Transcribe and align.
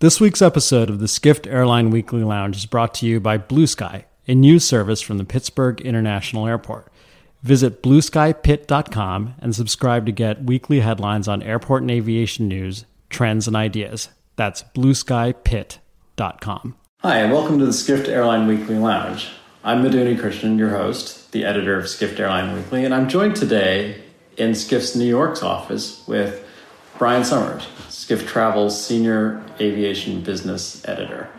This 0.00 0.18
week's 0.18 0.40
episode 0.40 0.88
of 0.88 0.98
the 0.98 1.06
Skift 1.06 1.46
Airline 1.46 1.90
Weekly 1.90 2.24
Lounge 2.24 2.56
is 2.56 2.64
brought 2.64 2.94
to 2.94 3.06
you 3.06 3.20
by 3.20 3.36
Blue 3.36 3.66
Sky, 3.66 4.06
a 4.26 4.34
news 4.34 4.64
service 4.64 5.02
from 5.02 5.18
the 5.18 5.26
Pittsburgh 5.26 5.78
International 5.82 6.46
Airport. 6.46 6.90
Visit 7.42 7.82
blueskypit.com 7.82 9.34
and 9.42 9.54
subscribe 9.54 10.06
to 10.06 10.12
get 10.12 10.44
weekly 10.44 10.80
headlines 10.80 11.28
on 11.28 11.42
airport 11.42 11.82
and 11.82 11.90
aviation 11.90 12.48
news, 12.48 12.86
trends, 13.10 13.46
and 13.46 13.54
ideas. 13.54 14.08
That's 14.36 14.62
blueskypit.com. 14.74 16.76
Hi, 17.00 17.18
and 17.18 17.30
welcome 17.30 17.58
to 17.58 17.66
the 17.66 17.72
Skift 17.74 18.08
Airline 18.08 18.46
Weekly 18.46 18.78
Lounge. 18.78 19.28
I'm 19.62 19.82
Madhu 19.82 20.02
Unnikrishnan, 20.02 20.56
your 20.56 20.70
host, 20.70 21.30
the 21.32 21.44
editor 21.44 21.78
of 21.78 21.90
Skift 21.90 22.18
Airline 22.18 22.56
Weekly, 22.56 22.86
and 22.86 22.94
I'm 22.94 23.06
joined 23.06 23.36
today 23.36 24.00
in 24.38 24.54
Skift's 24.54 24.96
New 24.96 25.04
York's 25.04 25.42
office 25.42 26.02
with 26.08 26.42
Brian 26.96 27.22
Summers, 27.22 27.66
Skift 28.10 28.26
Travel's 28.26 28.84
Senior 28.84 29.40
Aviation 29.60 30.20
Business 30.20 30.84
Editor. 30.88 31.30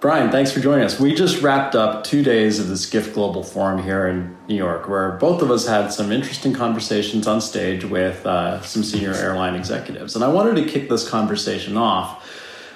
Brian, 0.00 0.28
thanks 0.32 0.50
for 0.50 0.58
joining 0.58 0.84
us. 0.84 0.98
We 0.98 1.14
just 1.14 1.42
wrapped 1.42 1.76
up 1.76 2.02
two 2.02 2.24
days 2.24 2.58
of 2.58 2.66
the 2.66 2.76
Skift 2.76 3.14
Global 3.14 3.44
Forum 3.44 3.80
here 3.80 4.08
in 4.08 4.36
New 4.48 4.56
York, 4.56 4.88
where 4.88 5.12
both 5.12 5.42
of 5.42 5.50
us 5.52 5.68
had 5.68 5.92
some 5.92 6.10
interesting 6.10 6.52
conversations 6.52 7.28
on 7.28 7.40
stage 7.40 7.84
with 7.84 8.26
uh, 8.26 8.60
some 8.62 8.82
senior 8.82 9.14
airline 9.14 9.54
executives. 9.54 10.16
And 10.16 10.24
I 10.24 10.28
wanted 10.28 10.56
to 10.56 10.68
kick 10.68 10.88
this 10.88 11.08
conversation 11.08 11.76
off 11.76 12.28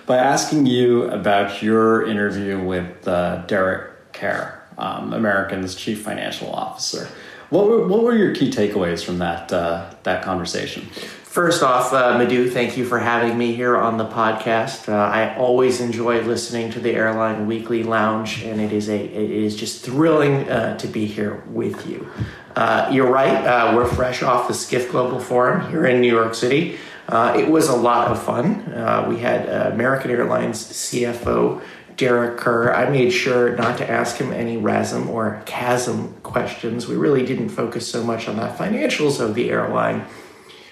by 0.06 0.18
asking 0.18 0.66
you 0.66 1.10
about 1.10 1.64
your 1.64 2.06
interview 2.06 2.62
with 2.62 3.08
uh, 3.08 3.44
Derek 3.46 4.12
Kerr, 4.12 4.62
um, 4.78 5.12
American's 5.12 5.74
Chief 5.74 6.00
Financial 6.00 6.48
Officer. 6.48 7.08
What 7.50 7.66
were, 7.66 7.88
what 7.88 8.04
were 8.04 8.14
your 8.14 8.32
key 8.36 8.52
takeaways 8.52 9.04
from 9.04 9.18
that, 9.18 9.52
uh, 9.52 9.92
that 10.04 10.22
conversation? 10.22 10.86
First 11.34 11.64
off, 11.64 11.92
uh, 11.92 12.16
Madhu, 12.16 12.48
thank 12.48 12.76
you 12.76 12.84
for 12.84 13.00
having 13.00 13.36
me 13.36 13.56
here 13.56 13.76
on 13.76 13.98
the 13.98 14.06
podcast. 14.06 14.88
Uh, 14.88 14.94
I 14.94 15.34
always 15.34 15.80
enjoy 15.80 16.22
listening 16.22 16.70
to 16.70 16.78
the 16.78 16.92
Airline 16.92 17.48
Weekly 17.48 17.82
Lounge, 17.82 18.44
and 18.44 18.60
it 18.60 18.72
is 18.72 18.88
a 18.88 18.96
it 18.96 19.30
is 19.32 19.56
just 19.56 19.84
thrilling 19.84 20.48
uh, 20.48 20.78
to 20.78 20.86
be 20.86 21.06
here 21.06 21.42
with 21.48 21.88
you. 21.88 22.08
Uh, 22.54 22.88
you're 22.92 23.10
right. 23.10 23.44
Uh, 23.44 23.72
we're 23.74 23.88
fresh 23.88 24.22
off 24.22 24.46
the 24.46 24.54
Skift 24.54 24.92
Global 24.92 25.18
Forum 25.18 25.68
here 25.72 25.84
in 25.86 26.00
New 26.00 26.12
York 26.12 26.36
City. 26.36 26.78
Uh, 27.08 27.34
it 27.36 27.48
was 27.48 27.68
a 27.68 27.74
lot 27.74 28.12
of 28.12 28.22
fun. 28.22 29.08
we 29.08 29.18
had 29.18 29.72
American 29.72 30.12
Airlines 30.12 30.64
CFO 30.64 31.60
Derek 31.96 32.38
Kerr. 32.38 32.72
I 32.72 32.88
made 32.88 33.10
sure 33.10 33.56
not 33.56 33.78
to 33.78 33.90
ask 33.90 34.18
him 34.18 34.32
any 34.32 34.56
RASM 34.56 35.08
or 35.08 35.42
CASM 35.46 36.22
questions. 36.22 36.86
We 36.86 36.94
really 36.94 37.26
didn't 37.26 37.48
focus 37.48 37.88
so 37.88 38.04
much 38.04 38.28
on 38.28 38.36
the 38.36 38.46
financials 38.46 39.18
of 39.18 39.34
the 39.34 39.50
airline 39.50 40.06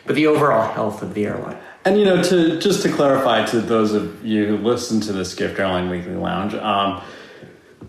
but 0.06 0.17
the 0.17 0.27
overall 0.27 0.72
health 0.72 1.03
of 1.03 1.14
the 1.14 1.27
airline. 1.27 1.58
And 1.84 1.98
you 1.98 2.05
know, 2.05 2.22
to 2.22 2.61
just 2.61 2.83
to 2.83 2.92
clarify 2.92 3.45
to 3.47 3.61
those 3.61 3.92
of 3.92 4.25
you 4.25 4.47
who 4.47 4.56
listen 4.56 5.00
to 5.03 5.12
the 5.12 5.25
Skift 5.25 5.59
Airline 5.59 5.91
Weekly 5.91 6.14
Lounge, 6.14 6.55
um, 6.55 7.03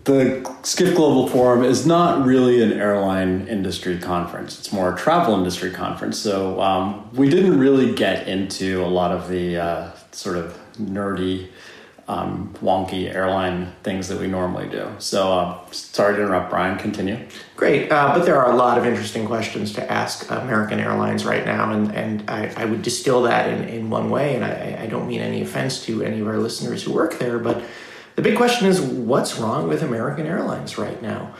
the 0.05 0.51
Skift 0.63 0.95
Global 0.95 1.27
Forum 1.27 1.63
is 1.63 1.85
not 1.85 2.25
really 2.25 2.61
an 2.61 2.73
airline 2.73 3.47
industry 3.47 3.97
conference. 3.99 4.59
It's 4.59 4.73
more 4.73 4.93
a 4.93 4.97
travel 4.97 5.35
industry 5.35 5.71
conference. 5.71 6.17
So 6.17 6.59
um, 6.59 7.09
we 7.13 7.29
didn't 7.29 7.57
really 7.57 7.93
get 7.93 8.27
into 8.27 8.83
a 8.83 8.87
lot 8.87 9.11
of 9.11 9.29
the 9.29 9.57
uh, 9.57 9.91
sort 10.11 10.37
of 10.37 10.57
nerdy 10.77 11.49
um, 12.07 12.53
wonky 12.61 13.13
airline 13.13 13.71
things 13.83 14.07
that 14.09 14.19
we 14.19 14.27
normally 14.27 14.67
do. 14.67 14.89
So, 14.99 15.31
uh, 15.31 15.71
sorry 15.71 16.15
to 16.15 16.21
interrupt, 16.21 16.49
Brian. 16.49 16.77
Continue. 16.77 17.17
Great, 17.55 17.91
uh, 17.91 18.13
but 18.13 18.25
there 18.25 18.43
are 18.43 18.51
a 18.51 18.55
lot 18.55 18.77
of 18.77 18.85
interesting 18.85 19.25
questions 19.25 19.73
to 19.73 19.91
ask 19.91 20.29
American 20.29 20.79
Airlines 20.79 21.23
right 21.25 21.45
now, 21.45 21.71
and, 21.71 21.93
and 21.95 22.29
I, 22.29 22.51
I 22.57 22.65
would 22.65 22.81
distill 22.81 23.23
that 23.23 23.49
in, 23.49 23.63
in 23.69 23.89
one 23.89 24.09
way, 24.09 24.35
and 24.35 24.43
I, 24.43 24.83
I 24.83 24.87
don't 24.87 25.07
mean 25.07 25.21
any 25.21 25.41
offense 25.41 25.83
to 25.85 26.03
any 26.03 26.19
of 26.19 26.27
our 26.27 26.37
listeners 26.37 26.83
who 26.83 26.91
work 26.91 27.19
there, 27.19 27.39
but 27.39 27.63
the 28.15 28.21
big 28.21 28.37
question 28.37 28.67
is 28.67 28.81
what's 28.81 29.37
wrong 29.37 29.67
with 29.67 29.81
American 29.81 30.27
Airlines 30.27 30.77
right 30.77 31.01
now? 31.01 31.33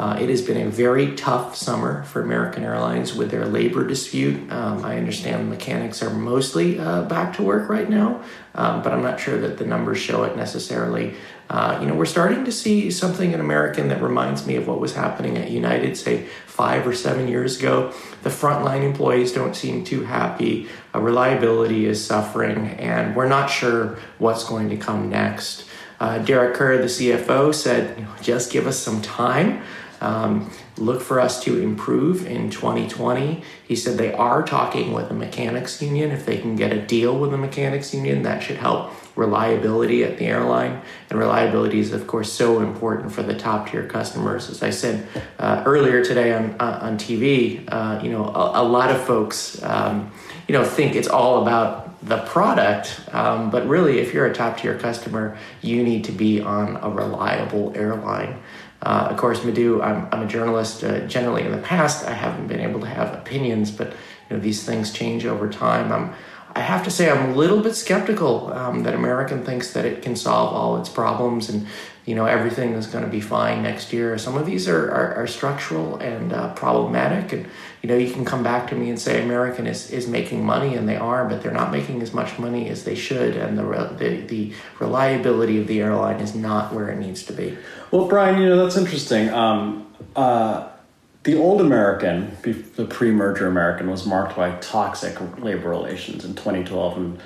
Uh, 0.00 0.16
it 0.18 0.30
has 0.30 0.40
been 0.40 0.56
a 0.56 0.70
very 0.70 1.14
tough 1.14 1.54
summer 1.54 2.04
for 2.04 2.22
American 2.22 2.64
Airlines 2.64 3.14
with 3.14 3.30
their 3.30 3.44
labor 3.44 3.86
dispute. 3.86 4.50
Um, 4.50 4.82
I 4.82 4.96
understand 4.96 5.50
mechanics 5.50 6.02
are 6.02 6.08
mostly 6.08 6.78
uh, 6.78 7.02
back 7.02 7.36
to 7.36 7.42
work 7.42 7.68
right 7.68 7.86
now, 7.86 8.22
um, 8.54 8.80
but 8.80 8.94
I'm 8.94 9.02
not 9.02 9.20
sure 9.20 9.38
that 9.38 9.58
the 9.58 9.66
numbers 9.66 9.98
show 9.98 10.22
it 10.22 10.38
necessarily. 10.38 11.16
Uh, 11.50 11.76
you 11.82 11.86
know, 11.86 11.92
we're 11.92 12.06
starting 12.06 12.46
to 12.46 12.52
see 12.52 12.90
something 12.90 13.32
in 13.32 13.40
American 13.40 13.88
that 13.88 14.00
reminds 14.00 14.46
me 14.46 14.56
of 14.56 14.66
what 14.66 14.80
was 14.80 14.94
happening 14.94 15.36
at 15.36 15.50
United, 15.50 15.98
say, 15.98 16.24
five 16.46 16.86
or 16.86 16.94
seven 16.94 17.28
years 17.28 17.58
ago. 17.58 17.92
The 18.22 18.30
frontline 18.30 18.84
employees 18.84 19.32
don't 19.32 19.54
seem 19.54 19.84
too 19.84 20.04
happy. 20.04 20.66
Uh, 20.94 21.00
reliability 21.00 21.84
is 21.84 22.02
suffering, 22.02 22.68
and 22.68 23.14
we're 23.14 23.28
not 23.28 23.50
sure 23.50 23.98
what's 24.16 24.44
going 24.44 24.70
to 24.70 24.78
come 24.78 25.10
next. 25.10 25.66
Uh, 26.00 26.16
Derek 26.20 26.54
Kerr, 26.54 26.78
the 26.78 26.84
CFO, 26.84 27.54
said, 27.54 28.06
just 28.22 28.50
give 28.50 28.66
us 28.66 28.78
some 28.78 29.02
time. 29.02 29.62
Um, 30.00 30.50
look 30.78 31.02
for 31.02 31.20
us 31.20 31.42
to 31.44 31.62
improve 31.62 32.26
in 32.26 32.50
2020. 32.50 33.42
He 33.66 33.76
said 33.76 33.98
they 33.98 34.12
are 34.12 34.42
talking 34.42 34.92
with 34.92 35.08
the 35.08 35.14
mechanics 35.14 35.80
union. 35.82 36.10
If 36.10 36.24
they 36.24 36.38
can 36.38 36.56
get 36.56 36.72
a 36.72 36.80
deal 36.80 37.18
with 37.18 37.30
the 37.30 37.36
mechanics 37.36 37.92
union, 37.92 38.22
that 38.22 38.42
should 38.42 38.56
help 38.56 38.92
reliability 39.16 40.02
at 40.04 40.16
the 40.16 40.26
airline. 40.26 40.80
And 41.10 41.18
reliability 41.18 41.80
is, 41.80 41.92
of 41.92 42.06
course, 42.06 42.32
so 42.32 42.60
important 42.60 43.12
for 43.12 43.22
the 43.22 43.34
top 43.34 43.70
tier 43.70 43.86
customers. 43.86 44.48
As 44.48 44.62
I 44.62 44.70
said 44.70 45.06
uh, 45.38 45.62
earlier 45.66 46.02
today 46.02 46.32
on 46.32 46.56
uh, 46.58 46.78
on 46.82 46.96
TV, 46.96 47.64
uh, 47.68 48.00
you 48.02 48.10
know, 48.10 48.24
a, 48.24 48.62
a, 48.62 48.64
lot 48.64 48.90
of 48.90 49.00
folks, 49.02 49.62
um, 49.62 50.10
you 50.48 50.54
know, 50.54 50.64
think 50.64 50.94
it's 50.94 51.08
all 51.08 51.42
about 51.42 51.90
the 52.02 52.18
product, 52.18 52.98
um, 53.12 53.50
but 53.50 53.68
really, 53.68 53.98
if 53.98 54.14
you're 54.14 54.24
a 54.24 54.32
top 54.32 54.56
tier 54.56 54.78
customer, 54.78 55.36
you 55.60 55.82
need 55.82 56.04
to 56.04 56.12
be 56.12 56.40
on 56.40 56.76
a 56.76 56.88
reliable 56.88 57.72
airline. 57.76 58.40
Uh, 58.82 59.08
of 59.10 59.16
course, 59.16 59.44
Madhu, 59.44 59.82
I'm, 59.82 60.08
I'm 60.10 60.22
a 60.22 60.26
journalist. 60.26 60.82
Uh, 60.82 61.00
generally, 61.06 61.42
in 61.42 61.52
the 61.52 61.58
past, 61.58 62.06
I 62.06 62.12
haven't 62.12 62.46
been 62.46 62.60
able 62.60 62.80
to 62.80 62.86
have 62.86 63.14
opinions, 63.14 63.70
but 63.70 63.88
you 63.90 64.36
know 64.36 64.38
these 64.38 64.64
things 64.64 64.92
change 64.92 65.26
over 65.26 65.48
time. 65.50 65.92
I'm, 65.92 66.14
I 66.54 66.60
have 66.60 66.84
to 66.84 66.90
say, 66.90 67.10
I'm 67.10 67.30
a 67.30 67.34
little 67.36 67.60
bit 67.60 67.74
skeptical 67.74 68.52
um, 68.52 68.82
that 68.82 68.94
American 68.94 69.44
thinks 69.44 69.72
that 69.72 69.84
it 69.84 70.02
can 70.02 70.16
solve 70.16 70.54
all 70.54 70.80
its 70.80 70.88
problems 70.88 71.48
and 71.48 71.66
you 72.06 72.14
know 72.14 72.26
everything 72.26 72.72
is 72.72 72.86
going 72.86 73.04
to 73.04 73.10
be 73.10 73.20
fine 73.20 73.62
next 73.62 73.92
year. 73.92 74.16
Some 74.18 74.36
of 74.36 74.46
these 74.46 74.68
are, 74.68 74.90
are, 74.90 75.14
are 75.14 75.26
structural 75.26 75.96
and 75.98 76.32
uh, 76.32 76.52
problematic, 76.54 77.32
and 77.32 77.46
you 77.82 77.88
know 77.88 77.96
you 77.96 78.10
can 78.12 78.24
come 78.24 78.42
back 78.42 78.68
to 78.70 78.74
me 78.74 78.88
and 78.88 78.98
say 78.98 79.22
American 79.22 79.66
is, 79.66 79.90
is 79.90 80.08
making 80.08 80.44
money, 80.44 80.74
and 80.74 80.88
they 80.88 80.96
are, 80.96 81.28
but 81.28 81.42
they're 81.42 81.52
not 81.52 81.70
making 81.70 82.02
as 82.02 82.12
much 82.12 82.38
money 82.38 82.68
as 82.68 82.84
they 82.84 82.94
should, 82.94 83.36
and 83.36 83.56
the 83.58 83.62
the, 83.98 84.20
the 84.22 84.52
reliability 84.80 85.60
of 85.60 85.66
the 85.66 85.80
airline 85.80 86.20
is 86.20 86.34
not 86.34 86.74
where 86.74 86.88
it 86.88 86.98
needs 86.98 87.22
to 87.24 87.32
be. 87.32 87.56
Well, 87.90 88.08
Brian, 88.08 88.40
you 88.40 88.48
know 88.48 88.64
that's 88.64 88.76
interesting. 88.76 89.28
Um, 89.28 89.86
uh, 90.16 90.69
the 91.22 91.36
old 91.36 91.60
American, 91.60 92.36
the 92.42 92.86
pre-merger 92.86 93.46
American, 93.46 93.90
was 93.90 94.06
marked 94.06 94.36
by 94.36 94.52
toxic 94.56 95.18
labor 95.38 95.68
relations 95.68 96.24
in 96.24 96.34
2012, 96.34 96.96
and 96.96 97.18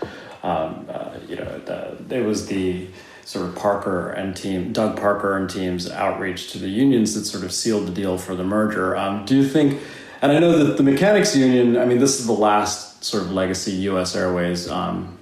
um, 0.43 0.87
uh, 0.89 1.11
you 1.29 1.37
know 1.37 1.59
the, 1.61 2.17
it 2.17 2.25
was 2.25 2.47
the 2.47 2.89
sort 3.25 3.49
of 3.49 3.55
Parker 3.55 4.11
and 4.11 4.37
team, 4.37 4.73
Doug 4.73 4.99
Parker 4.99 5.37
and 5.37 5.49
team's 5.49 5.91
outreach 5.91 6.51
to 6.53 6.59
the 6.59 6.69
unions 6.69 7.15
that 7.15 7.25
sort 7.25 7.45
of 7.45 7.53
sealed 7.53 7.87
the 7.87 7.93
deal 7.93 8.19
for 8.19 8.35
the 8.35 8.45
merger. 8.45 8.97
Um, 8.97 9.25
do 9.25 9.37
you 9.37 9.49
think, 9.49 9.81
and 10.21 10.31
I 10.31 10.39
know 10.39 10.59
that 10.59 10.77
the 10.77 10.83
mechanics 10.83 11.35
union, 11.35 11.79
I 11.79 11.87
mean, 11.87 11.99
this 11.99 12.21
is 12.21 12.27
the 12.27 12.33
last 12.33 13.05
sort 13.05 13.23
of 13.23 13.31
legacy 13.31 13.73
US 13.73 14.15
Airways 14.15 14.69
um, 14.69 15.17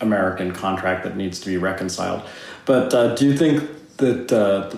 American 0.00 0.52
contract 0.52 1.04
that 1.04 1.16
needs 1.16 1.38
to 1.40 1.46
be 1.46 1.58
reconciled. 1.58 2.22
But 2.64 2.92
uh, 2.92 3.14
do 3.14 3.26
you 3.26 3.36
think 3.36 3.68
that 3.98 4.32
uh, 4.32 4.74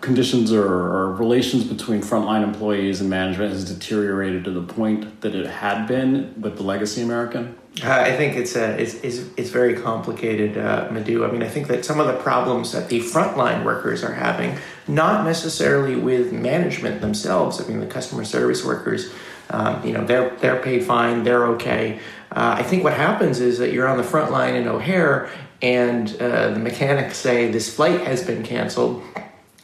conditions 0.00 0.52
or, 0.52 0.64
or, 0.64 1.12
relations 1.12 1.64
between 1.64 2.00
frontline 2.00 2.42
employees 2.42 3.00
and 3.00 3.10
management 3.10 3.52
has 3.52 3.64
deteriorated 3.64 4.44
to 4.44 4.50
the 4.50 4.62
point 4.62 5.20
that 5.20 5.34
it 5.34 5.46
had 5.46 5.86
been 5.86 6.34
with 6.40 6.56
the 6.56 6.62
legacy 6.62 7.02
American? 7.02 7.56
Uh, 7.82 7.90
I 7.90 8.16
think 8.16 8.36
it's, 8.36 8.56
a, 8.56 8.80
it's, 8.80 8.94
it's, 8.96 9.18
it's 9.36 9.50
very 9.50 9.74
complicated, 9.74 10.58
uh, 10.58 10.88
Madhu. 10.90 11.24
I 11.24 11.30
mean, 11.30 11.42
I 11.42 11.48
think 11.48 11.68
that 11.68 11.84
some 11.84 12.00
of 12.00 12.06
the 12.06 12.14
problems 12.14 12.72
that 12.72 12.88
the 12.88 13.00
frontline 13.00 13.64
workers 13.64 14.02
are 14.02 14.14
having, 14.14 14.58
not 14.88 15.24
necessarily 15.24 15.94
with 15.94 16.32
management 16.32 17.00
themselves. 17.00 17.60
I 17.60 17.66
mean, 17.66 17.80
the 17.80 17.86
customer 17.86 18.24
service 18.24 18.64
workers, 18.64 19.12
um, 19.50 19.84
you 19.86 19.92
know, 19.92 20.04
they're, 20.04 20.34
they're 20.36 20.60
paid 20.60 20.84
fine, 20.84 21.22
they're 21.22 21.46
okay. 21.48 22.00
Uh, 22.32 22.56
I 22.58 22.62
think 22.62 22.84
what 22.84 22.94
happens 22.94 23.40
is 23.40 23.58
that 23.58 23.72
you're 23.72 23.88
on 23.88 23.98
the 23.98 24.04
front 24.04 24.32
line 24.32 24.56
in 24.56 24.66
O'Hare 24.66 25.30
and 25.62 26.10
uh, 26.20 26.50
the 26.50 26.58
mechanics 26.58 27.18
say 27.18 27.50
this 27.50 27.74
flight 27.74 28.00
has 28.00 28.24
been 28.24 28.42
canceled 28.42 29.02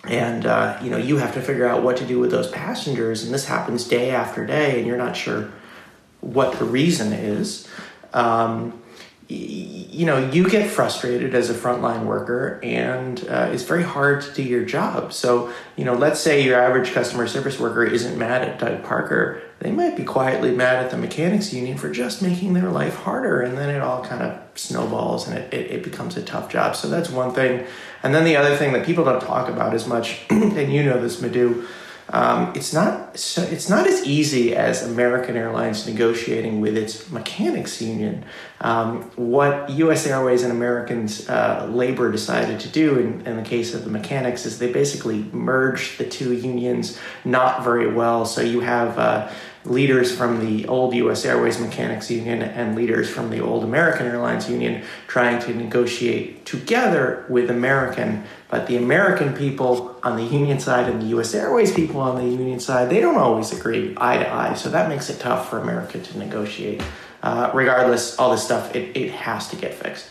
and 0.08 0.46
uh, 0.46 0.78
you 0.82 0.90
know 0.90 0.96
you 0.96 1.18
have 1.18 1.34
to 1.34 1.42
figure 1.42 1.66
out 1.66 1.82
what 1.82 1.96
to 1.98 2.06
do 2.06 2.18
with 2.18 2.30
those 2.30 2.48
passengers. 2.48 3.24
And 3.24 3.32
this 3.32 3.46
happens 3.46 3.84
day 3.84 4.10
after 4.10 4.46
day 4.46 4.78
and 4.78 4.86
you're 4.86 4.96
not 4.96 5.16
sure 5.16 5.50
what 6.20 6.58
the 6.58 6.64
reason 6.64 7.12
is. 7.12 7.68
Um, 8.12 8.80
you 9.28 10.06
know, 10.06 10.30
you 10.30 10.48
get 10.48 10.70
frustrated 10.70 11.34
as 11.34 11.50
a 11.50 11.54
frontline 11.54 12.04
worker, 12.04 12.60
and 12.62 13.26
uh, 13.28 13.50
it's 13.52 13.64
very 13.64 13.82
hard 13.82 14.22
to 14.22 14.32
do 14.34 14.42
your 14.42 14.64
job. 14.64 15.12
So, 15.12 15.52
you 15.76 15.84
know, 15.84 15.94
let's 15.94 16.20
say 16.20 16.42
your 16.42 16.60
average 16.60 16.92
customer 16.92 17.26
service 17.26 17.58
worker 17.58 17.84
isn't 17.84 18.16
mad 18.16 18.42
at 18.42 18.58
Doug 18.58 18.84
Parker, 18.84 19.42
they 19.58 19.72
might 19.72 19.96
be 19.96 20.04
quietly 20.04 20.50
mad 20.50 20.84
at 20.84 20.90
the 20.90 20.98
mechanics 20.98 21.52
union 21.52 21.78
for 21.78 21.90
just 21.90 22.20
making 22.20 22.52
their 22.52 22.70
life 22.70 22.94
harder, 22.96 23.40
and 23.40 23.56
then 23.56 23.70
it 23.70 23.80
all 23.80 24.04
kind 24.04 24.22
of 24.22 24.38
snowballs 24.54 25.26
and 25.28 25.38
it, 25.38 25.52
it, 25.52 25.70
it 25.70 25.82
becomes 25.82 26.16
a 26.16 26.22
tough 26.22 26.50
job. 26.50 26.76
So 26.76 26.88
that's 26.88 27.08
one 27.08 27.32
thing. 27.32 27.66
And 28.02 28.14
then 28.14 28.24
the 28.24 28.36
other 28.36 28.54
thing 28.56 28.74
that 28.74 28.84
people 28.84 29.04
don't 29.04 29.20
talk 29.20 29.48
about 29.48 29.74
as 29.74 29.86
much, 29.86 30.20
and 30.30 30.72
you 30.72 30.82
know 30.82 31.00
this, 31.00 31.22
Madhu 31.22 31.66
um, 32.10 32.52
it's 32.54 32.72
not 32.72 33.18
so 33.18 33.42
it's 33.42 33.68
not 33.68 33.86
as 33.86 34.04
easy 34.04 34.54
as 34.54 34.82
American 34.82 35.36
Airlines 35.36 35.86
negotiating 35.86 36.60
with 36.60 36.76
its 36.76 37.10
mechanics 37.10 37.82
union. 37.82 38.24
Um, 38.60 39.02
what 39.16 39.68
U.S. 39.70 40.06
Airways 40.06 40.44
and 40.44 40.52
Americans 40.52 41.28
uh, 41.28 41.68
labor 41.70 42.12
decided 42.12 42.60
to 42.60 42.68
do 42.68 42.98
in, 42.98 43.26
in 43.26 43.36
the 43.36 43.42
case 43.42 43.74
of 43.74 43.84
the 43.84 43.90
mechanics 43.90 44.46
is 44.46 44.58
they 44.58 44.72
basically 44.72 45.24
merged 45.32 45.98
the 45.98 46.08
two 46.08 46.32
unions 46.32 46.98
not 47.24 47.64
very 47.64 47.92
well. 47.92 48.24
So 48.24 48.40
you 48.40 48.60
have 48.60 48.98
uh, 48.98 49.28
leaders 49.66 50.14
from 50.16 50.44
the 50.44 50.66
old 50.66 50.94
US 50.94 51.24
Airways 51.24 51.60
Mechanics 51.60 52.10
Union 52.10 52.42
and 52.42 52.74
leaders 52.76 53.10
from 53.10 53.30
the 53.30 53.40
old 53.40 53.64
American 53.64 54.06
Airlines 54.06 54.48
Union 54.48 54.82
trying 55.06 55.40
to 55.42 55.54
negotiate 55.54 56.46
together 56.46 57.24
with 57.28 57.50
American. 57.50 58.24
But 58.48 58.66
the 58.66 58.76
American 58.76 59.34
people 59.34 59.98
on 60.02 60.16
the 60.16 60.24
union 60.24 60.60
side 60.60 60.88
and 60.88 61.02
the 61.02 61.06
US 61.18 61.34
Airways 61.34 61.72
people 61.72 62.00
on 62.00 62.16
the 62.16 62.24
union 62.24 62.60
side, 62.60 62.90
they 62.90 63.00
don't 63.00 63.18
always 63.18 63.52
agree 63.52 63.94
eye 63.96 64.18
to 64.18 64.32
eye. 64.32 64.54
So 64.54 64.70
that 64.70 64.88
makes 64.88 65.10
it 65.10 65.18
tough 65.20 65.50
for 65.50 65.58
America 65.58 65.98
to 65.98 66.18
negotiate. 66.18 66.82
Uh, 67.22 67.50
regardless, 67.52 68.18
all 68.18 68.30
this 68.30 68.44
stuff, 68.44 68.74
it, 68.76 68.96
it 68.96 69.10
has 69.10 69.48
to 69.48 69.56
get 69.56 69.74
fixed. 69.74 70.10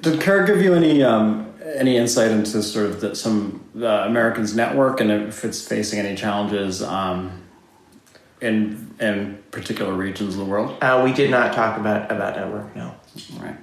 Did 0.00 0.20
Kerr 0.20 0.46
give 0.46 0.62
you 0.62 0.74
any 0.74 1.02
um, 1.02 1.52
any 1.74 1.96
insight 1.96 2.30
into 2.30 2.62
sort 2.62 2.86
of 2.86 3.00
the, 3.00 3.14
some 3.14 3.64
uh, 3.76 3.86
Americans 3.86 4.54
network 4.54 5.00
and 5.00 5.10
if 5.10 5.44
it's 5.44 5.66
facing 5.66 5.98
any 5.98 6.16
challenges? 6.16 6.82
Um, 6.82 7.42
in 8.40 8.94
in 9.00 9.42
particular 9.50 9.92
regions 9.92 10.34
of 10.34 10.40
the 10.40 10.44
world? 10.44 10.76
Uh, 10.82 11.02
we 11.04 11.12
did 11.12 11.30
not 11.30 11.52
talk 11.52 11.78
about 11.78 12.10
about 12.10 12.36
network. 12.36 12.74
No. 12.74 12.94
Right. 13.38 13.56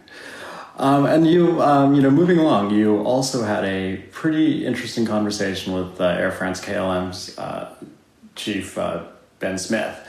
Um, 0.77 1.07
and 1.07 1.25
you, 1.25 1.59
um, 1.61 1.95
you 1.95 2.03
know, 2.03 2.11
moving 2.11 2.37
along, 2.37 2.71
you 2.71 2.99
also 2.99 3.43
had 3.43 3.65
a 3.65 3.97
pretty 4.11 4.65
interesting 4.65 5.05
conversation 5.05 5.73
with 5.73 5.99
uh, 5.99 6.05
Air 6.05 6.31
France 6.31 6.61
KLM's 6.61 7.37
uh, 7.39 7.73
chief 8.35 8.77
uh, 8.77 9.05
Ben 9.39 9.57
Smith. 9.57 10.07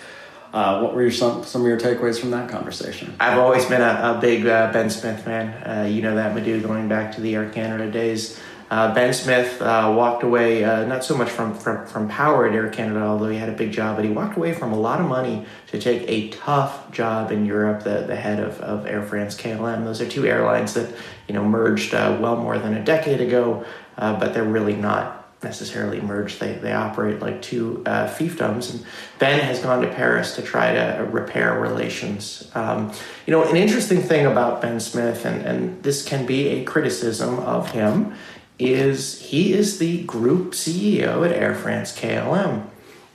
Uh, 0.52 0.80
what 0.80 0.94
were 0.94 1.02
your, 1.02 1.10
some 1.10 1.44
some 1.44 1.62
of 1.62 1.66
your 1.66 1.78
takeaways 1.78 2.20
from 2.20 2.30
that 2.32 2.50
conversation? 2.50 3.14
I've 3.20 3.38
always 3.38 3.64
been 3.64 3.80
a, 3.80 4.16
a 4.16 4.18
big 4.20 4.46
uh, 4.46 4.70
Ben 4.72 4.90
Smith 4.90 5.24
fan. 5.24 5.90
you 5.90 6.02
know 6.02 6.14
that, 6.16 6.34
Madhu, 6.34 6.60
going 6.60 6.88
back 6.88 7.14
to 7.14 7.20
the 7.20 7.34
Air 7.34 7.48
Canada 7.48 7.90
days. 7.90 8.38
Uh, 8.70 8.92
ben 8.92 9.14
Smith 9.14 9.62
uh, 9.62 9.92
walked 9.96 10.22
away 10.22 10.62
uh, 10.62 10.84
not 10.84 11.02
so 11.02 11.16
much 11.16 11.30
from, 11.30 11.54
from, 11.54 11.86
from 11.86 12.08
power 12.08 12.46
at 12.46 12.54
Air 12.54 12.68
Canada, 12.68 13.00
although 13.00 13.28
he 13.28 13.38
had 13.38 13.48
a 13.48 13.52
big 13.52 13.72
job, 13.72 13.96
but 13.96 14.04
he 14.04 14.10
walked 14.10 14.36
away 14.36 14.52
from 14.52 14.72
a 14.72 14.78
lot 14.78 15.00
of 15.00 15.06
money 15.06 15.46
to 15.68 15.78
take 15.78 16.04
a 16.06 16.28
tough 16.28 16.90
job 16.90 17.32
in 17.32 17.46
Europe, 17.46 17.82
the, 17.82 18.02
the 18.02 18.16
head 18.16 18.38
of, 18.38 18.60
of 18.60 18.86
Air 18.86 19.02
France 19.02 19.34
KLM. 19.36 19.84
Those 19.84 20.02
are 20.02 20.08
two 20.08 20.26
airlines 20.26 20.74
that 20.74 20.94
you 21.28 21.34
know 21.34 21.44
merged 21.44 21.94
uh, 21.94 22.18
well 22.20 22.36
more 22.36 22.58
than 22.58 22.74
a 22.74 22.84
decade 22.84 23.22
ago, 23.22 23.64
uh, 23.96 24.18
but 24.18 24.34
they're 24.34 24.44
really 24.44 24.76
not 24.76 25.18
necessarily 25.42 26.00
merged. 26.00 26.40
They, 26.40 26.54
they 26.54 26.72
operate 26.72 27.20
like 27.20 27.40
two 27.40 27.82
uh, 27.86 28.08
fiefdoms. 28.08 28.72
And 28.72 28.84
Ben 29.18 29.38
has 29.40 29.60
gone 29.60 29.82
to 29.82 29.88
Paris 29.88 30.34
to 30.34 30.42
try 30.42 30.72
to 30.72 31.08
repair 31.10 31.60
relations. 31.60 32.50
Um, 32.54 32.92
you 33.26 33.30
know, 33.30 33.48
an 33.48 33.56
interesting 33.56 34.02
thing 34.02 34.26
about 34.26 34.60
Ben 34.60 34.80
Smith, 34.80 35.24
and, 35.24 35.42
and 35.42 35.82
this 35.82 36.04
can 36.04 36.26
be 36.26 36.48
a 36.48 36.64
criticism 36.64 37.38
of 37.38 37.70
him, 37.70 38.14
is 38.58 39.20
he 39.20 39.52
is 39.52 39.78
the 39.78 40.02
group 40.04 40.52
CEO 40.52 41.24
at 41.24 41.32
Air 41.32 41.54
France 41.54 41.96
KLM. 41.98 42.66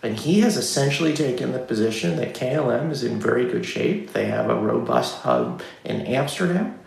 And 0.02 0.18
he 0.20 0.42
has 0.42 0.58
essentially 0.58 1.14
taken 1.14 1.54
the 1.54 1.60
position 1.60 2.18
that 2.18 2.34
KLM 2.34 2.92
is 2.92 3.04
in 3.04 3.20
very 3.20 3.46
good 3.50 3.66
shape. 3.66 4.12
They 4.12 4.26
have 4.26 4.50
a 4.50 4.56
robust 4.56 5.20
hub 5.20 5.62
in 5.86 6.02
Amsterdam, 6.02 6.78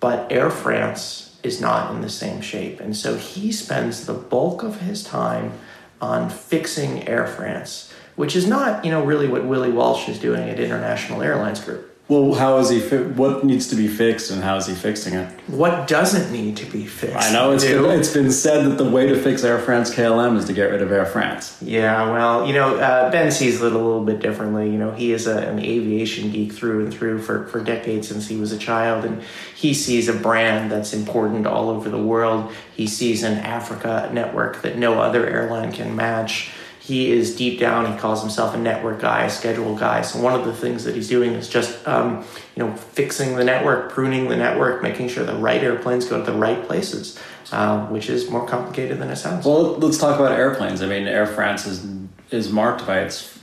but 0.00 0.30
Air 0.30 0.50
France 0.50 1.38
is 1.42 1.60
not 1.60 1.94
in 1.94 2.02
the 2.02 2.10
same 2.10 2.42
shape. 2.42 2.78
And 2.78 2.94
so 2.94 3.16
he 3.16 3.52
spends 3.52 4.04
the 4.04 4.12
bulk 4.12 4.62
of 4.62 4.80
his 4.80 5.02
time 5.02 5.52
on 6.00 6.28
fixing 6.28 7.08
Air 7.08 7.26
France, 7.26 7.92
which 8.16 8.36
is 8.36 8.46
not, 8.46 8.84
you 8.84 8.90
know, 8.90 9.02
really 9.02 9.28
what 9.28 9.46
Willie 9.46 9.72
Walsh 9.72 10.08
is 10.08 10.18
doing 10.18 10.48
at 10.48 10.60
International 10.60 11.22
Airlines 11.22 11.60
Group. 11.64 11.87
Well, 12.08 12.32
how 12.32 12.56
is 12.56 12.70
he? 12.70 12.80
Fi- 12.80 13.02
what 13.02 13.44
needs 13.44 13.66
to 13.68 13.76
be 13.76 13.86
fixed, 13.86 14.30
and 14.30 14.42
how 14.42 14.56
is 14.56 14.66
he 14.66 14.74
fixing 14.74 15.12
it? 15.12 15.28
What 15.46 15.86
doesn't 15.86 16.32
need 16.32 16.56
to 16.56 16.64
be 16.64 16.86
fixed? 16.86 17.14
I 17.14 17.32
know 17.34 17.52
it's 17.52 17.64
been, 17.64 17.84
it's 17.84 18.14
been 18.14 18.32
said 18.32 18.64
that 18.64 18.82
the 18.82 18.88
way 18.88 19.06
to 19.08 19.22
fix 19.22 19.44
Air 19.44 19.58
France 19.58 19.94
KLM 19.94 20.38
is 20.38 20.46
to 20.46 20.54
get 20.54 20.70
rid 20.70 20.80
of 20.80 20.90
Air 20.90 21.04
France. 21.04 21.58
Yeah, 21.60 22.10
well, 22.10 22.46
you 22.46 22.54
know, 22.54 22.78
uh, 22.78 23.10
Ben 23.10 23.30
sees 23.30 23.60
it 23.60 23.72
a 23.72 23.76
little 23.76 24.02
bit 24.02 24.20
differently. 24.20 24.70
You 24.70 24.78
know, 24.78 24.90
he 24.92 25.12
is 25.12 25.26
a, 25.26 25.36
an 25.48 25.58
aviation 25.58 26.30
geek 26.30 26.54
through 26.54 26.86
and 26.86 26.94
through 26.94 27.20
for 27.20 27.46
for 27.48 27.62
decades 27.62 28.08
since 28.08 28.26
he 28.26 28.36
was 28.36 28.52
a 28.52 28.58
child, 28.58 29.04
and 29.04 29.22
he 29.54 29.74
sees 29.74 30.08
a 30.08 30.14
brand 30.14 30.72
that's 30.72 30.94
important 30.94 31.46
all 31.46 31.68
over 31.68 31.90
the 31.90 32.02
world. 32.02 32.50
He 32.74 32.86
sees 32.86 33.22
an 33.22 33.36
Africa 33.36 34.08
network 34.14 34.62
that 34.62 34.78
no 34.78 34.98
other 34.98 35.26
airline 35.26 35.72
can 35.72 35.94
match 35.94 36.52
he 36.88 37.12
is 37.12 37.36
deep 37.36 37.60
down 37.60 37.92
he 37.92 37.98
calls 37.98 38.20
himself 38.20 38.54
a 38.54 38.58
network 38.58 38.98
guy 39.00 39.24
a 39.24 39.30
schedule 39.30 39.76
guy 39.76 40.00
so 40.00 40.20
one 40.20 40.34
of 40.34 40.46
the 40.46 40.52
things 40.52 40.84
that 40.84 40.94
he's 40.94 41.08
doing 41.08 41.34
is 41.34 41.48
just 41.48 41.86
um, 41.86 42.24
you 42.56 42.64
know 42.64 42.74
fixing 42.74 43.36
the 43.36 43.44
network 43.44 43.92
pruning 43.92 44.28
the 44.28 44.36
network 44.36 44.82
making 44.82 45.08
sure 45.08 45.24
the 45.24 45.34
right 45.34 45.62
airplanes 45.62 46.06
go 46.06 46.18
to 46.24 46.32
the 46.32 46.36
right 46.36 46.66
places 46.66 47.18
uh, 47.52 47.86
which 47.86 48.08
is 48.08 48.28
more 48.30 48.46
complicated 48.46 48.98
than 48.98 49.10
it 49.10 49.16
sounds 49.16 49.44
well 49.44 49.74
let's 49.74 49.98
talk 49.98 50.18
about 50.18 50.32
airplanes 50.32 50.82
i 50.82 50.86
mean 50.86 51.06
air 51.06 51.26
france 51.26 51.66
is 51.66 51.86
is 52.30 52.50
marked 52.50 52.86
by 52.86 53.00
its 53.00 53.38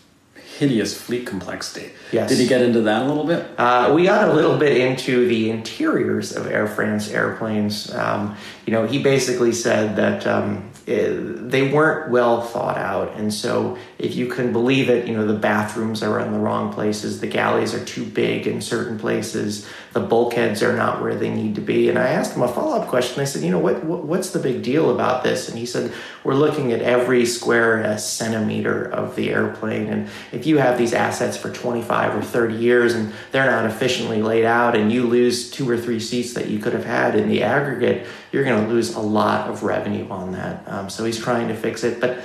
hideous 0.58 1.00
fleet 1.00 1.28
complexity. 1.28 1.92
Yes. 2.12 2.30
Did 2.30 2.40
he 2.40 2.48
get 2.48 2.62
into 2.62 2.82
that 2.82 3.02
a 3.02 3.06
little 3.06 3.26
bit? 3.26 3.46
Uh, 3.58 3.92
we 3.94 4.04
got 4.06 4.30
a 4.30 4.34
little 4.34 4.58
bit 4.58 4.78
into 4.78 5.28
the 5.28 5.50
interiors 5.50 6.36
of 6.36 6.48
Air 6.48 6.68
France 6.68 7.10
airplanes. 7.10 7.94
Um, 7.94 8.38
you 8.66 8.72
know, 8.72 8.88
he 8.88 9.02
basically 9.04 9.52
said 9.52 9.98
that 9.98 10.26
um, 10.26 10.70
it, 10.86 11.50
they 11.50 11.72
weren't 11.72 12.12
well 12.12 12.42
thought 12.42 12.78
out, 12.78 13.14
and 13.18 13.34
so 13.34 13.78
if 13.98 14.16
you 14.16 14.28
can 14.28 14.52
believe 14.52 14.90
it, 14.90 15.08
you 15.08 15.16
know, 15.16 15.26
the 15.26 15.34
bathrooms 15.34 16.04
are 16.04 16.20
in 16.20 16.32
the 16.32 16.38
wrong 16.38 16.72
places, 16.72 17.22
the 17.22 17.28
galleys 17.28 17.74
are 17.74 17.84
too 17.84 18.06
big 18.06 18.46
in 18.46 18.62
certain 18.62 19.00
places, 19.00 19.68
the 19.94 20.00
bulkheads 20.00 20.62
are 20.62 20.76
not 20.76 21.02
where 21.02 21.16
they 21.16 21.30
need 21.30 21.56
to 21.56 21.62
be. 21.62 21.90
And 21.90 21.98
I 21.98 22.10
asked 22.10 22.36
him 22.36 22.44
a 22.44 22.48
follow 22.48 22.80
up 22.80 22.88
question. 22.88 23.22
I 23.22 23.26
said, 23.26 23.42
you 23.44 23.50
know, 23.50 23.60
what, 23.60 23.84
what, 23.84 24.04
what's 24.04 24.32
the 24.32 24.40
big 24.40 24.62
deal 24.62 24.94
about 24.94 25.24
this? 25.24 25.50
And 25.50 25.58
he 25.58 25.66
said, 25.66 25.94
we're 26.24 26.36
looking 26.36 26.72
at 26.74 26.82
every 26.82 27.26
square 27.26 27.84
uh, 27.84 27.98
centimeter 27.98 28.84
of 28.84 29.16
the 29.16 29.32
airplane, 29.32 29.88
and 29.88 30.10
if 30.32 30.46
you 30.46 30.58
have 30.58 30.78
these 30.78 30.94
assets 30.94 31.38
for 31.38 31.52
25 31.52 32.16
or 32.16 32.22
30 32.22 32.56
years 32.56 32.94
and 32.94 33.14
they're 33.32 33.50
not 33.50 33.66
efficiently 33.66 34.22
laid 34.22 34.46
out, 34.46 34.76
and 34.76 34.92
you 34.92 35.08
lose 35.08 35.50
two 35.50 35.70
or 35.70 35.78
three 35.78 36.00
seats 36.00 36.34
that 36.34 36.48
you 36.48 36.60
could 36.60 36.74
have 36.74 36.86
had 36.86 37.16
in 37.16 37.30
the 37.30 37.44
aggregate, 37.44 38.06
you're 38.36 38.44
going 38.44 38.68
to 38.68 38.70
lose 38.70 38.96
a 38.96 39.00
lot 39.00 39.50
of 39.50 39.64
revenue 39.64 40.06
on 40.10 40.34
that. 40.34 40.68
Um, 40.68 40.90
so 40.90 41.06
he's 41.06 41.18
trying 41.18 41.48
to 41.48 41.56
fix 41.56 41.86
it, 41.86 42.02
but 42.02 42.20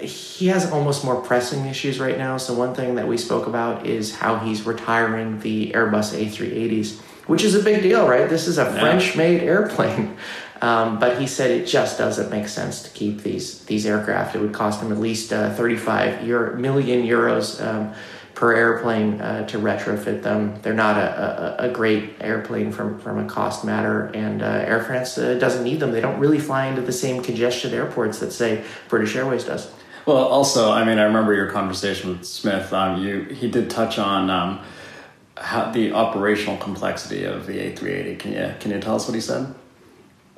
he 0.00 0.46
has 0.46 0.70
almost 0.70 1.04
more 1.04 1.20
pressing 1.20 1.66
issues 1.66 1.98
right 1.98 2.16
now. 2.16 2.36
So 2.36 2.54
one 2.54 2.76
thing 2.76 2.94
that 2.94 3.08
we 3.08 3.18
spoke 3.18 3.48
about 3.48 3.84
is 3.84 4.14
how 4.14 4.38
he's 4.38 4.62
retiring 4.62 5.40
the 5.40 5.72
Airbus 5.72 6.14
A380s, 6.14 7.00
which 7.26 7.42
is 7.42 7.56
a 7.56 7.62
big 7.62 7.82
deal, 7.82 8.06
right? 8.06 8.30
This 8.30 8.46
is 8.46 8.58
a 8.58 8.62
yeah. 8.62 8.78
French-made 8.78 9.42
airplane. 9.42 10.16
Um, 10.60 10.98
but 10.98 11.20
he 11.20 11.28
said 11.28 11.52
it 11.52 11.66
just 11.68 11.98
doesn't 11.98 12.32
make 12.32 12.48
sense 12.48 12.82
to 12.82 12.90
keep 12.90 13.22
these 13.22 13.64
these 13.66 13.86
aircraft. 13.86 14.34
It 14.34 14.40
would 14.40 14.52
cost 14.52 14.82
him 14.82 14.90
at 14.90 14.98
least 14.98 15.32
uh, 15.32 15.54
35 15.54 16.26
Euro, 16.26 16.56
million 16.56 17.06
euros 17.06 17.64
um, 17.64 17.94
per 18.38 18.54
airplane 18.54 19.20
uh, 19.20 19.44
to 19.48 19.58
retrofit 19.58 20.22
them. 20.22 20.56
They're 20.62 20.72
not 20.72 20.96
a, 20.96 21.64
a, 21.64 21.68
a, 21.68 21.72
great 21.72 22.14
airplane 22.20 22.70
from, 22.70 23.00
from 23.00 23.18
a 23.18 23.28
cost 23.28 23.64
matter, 23.64 24.12
and 24.14 24.42
uh, 24.42 24.46
Air 24.64 24.80
France 24.84 25.18
uh, 25.18 25.34
doesn't 25.34 25.64
need 25.64 25.80
them. 25.80 25.90
They 25.90 26.00
don't 26.00 26.20
really 26.20 26.38
fly 26.38 26.66
into 26.66 26.80
the 26.80 26.92
same 26.92 27.20
congested 27.20 27.74
airports 27.74 28.20
that, 28.20 28.30
say, 28.30 28.62
British 28.88 29.16
Airways 29.16 29.42
does. 29.42 29.68
Well, 30.06 30.18
also, 30.18 30.70
I 30.70 30.84
mean, 30.84 30.98
I 30.98 31.02
remember 31.02 31.34
your 31.34 31.50
conversation 31.50 32.10
with 32.10 32.24
Smith. 32.24 32.72
Um, 32.72 33.02
you 33.02 33.22
he 33.24 33.50
did 33.50 33.70
touch 33.70 33.98
on 33.98 34.30
um, 34.30 34.60
how 35.36 35.72
the 35.72 35.92
operational 35.92 36.58
complexity 36.58 37.24
of 37.24 37.44
the 37.48 37.54
A380. 37.54 38.18
Can 38.20 38.32
you 38.34 38.54
can 38.60 38.70
you 38.70 38.78
tell 38.78 38.94
us 38.94 39.08
what 39.08 39.16
he 39.16 39.20
said? 39.20 39.52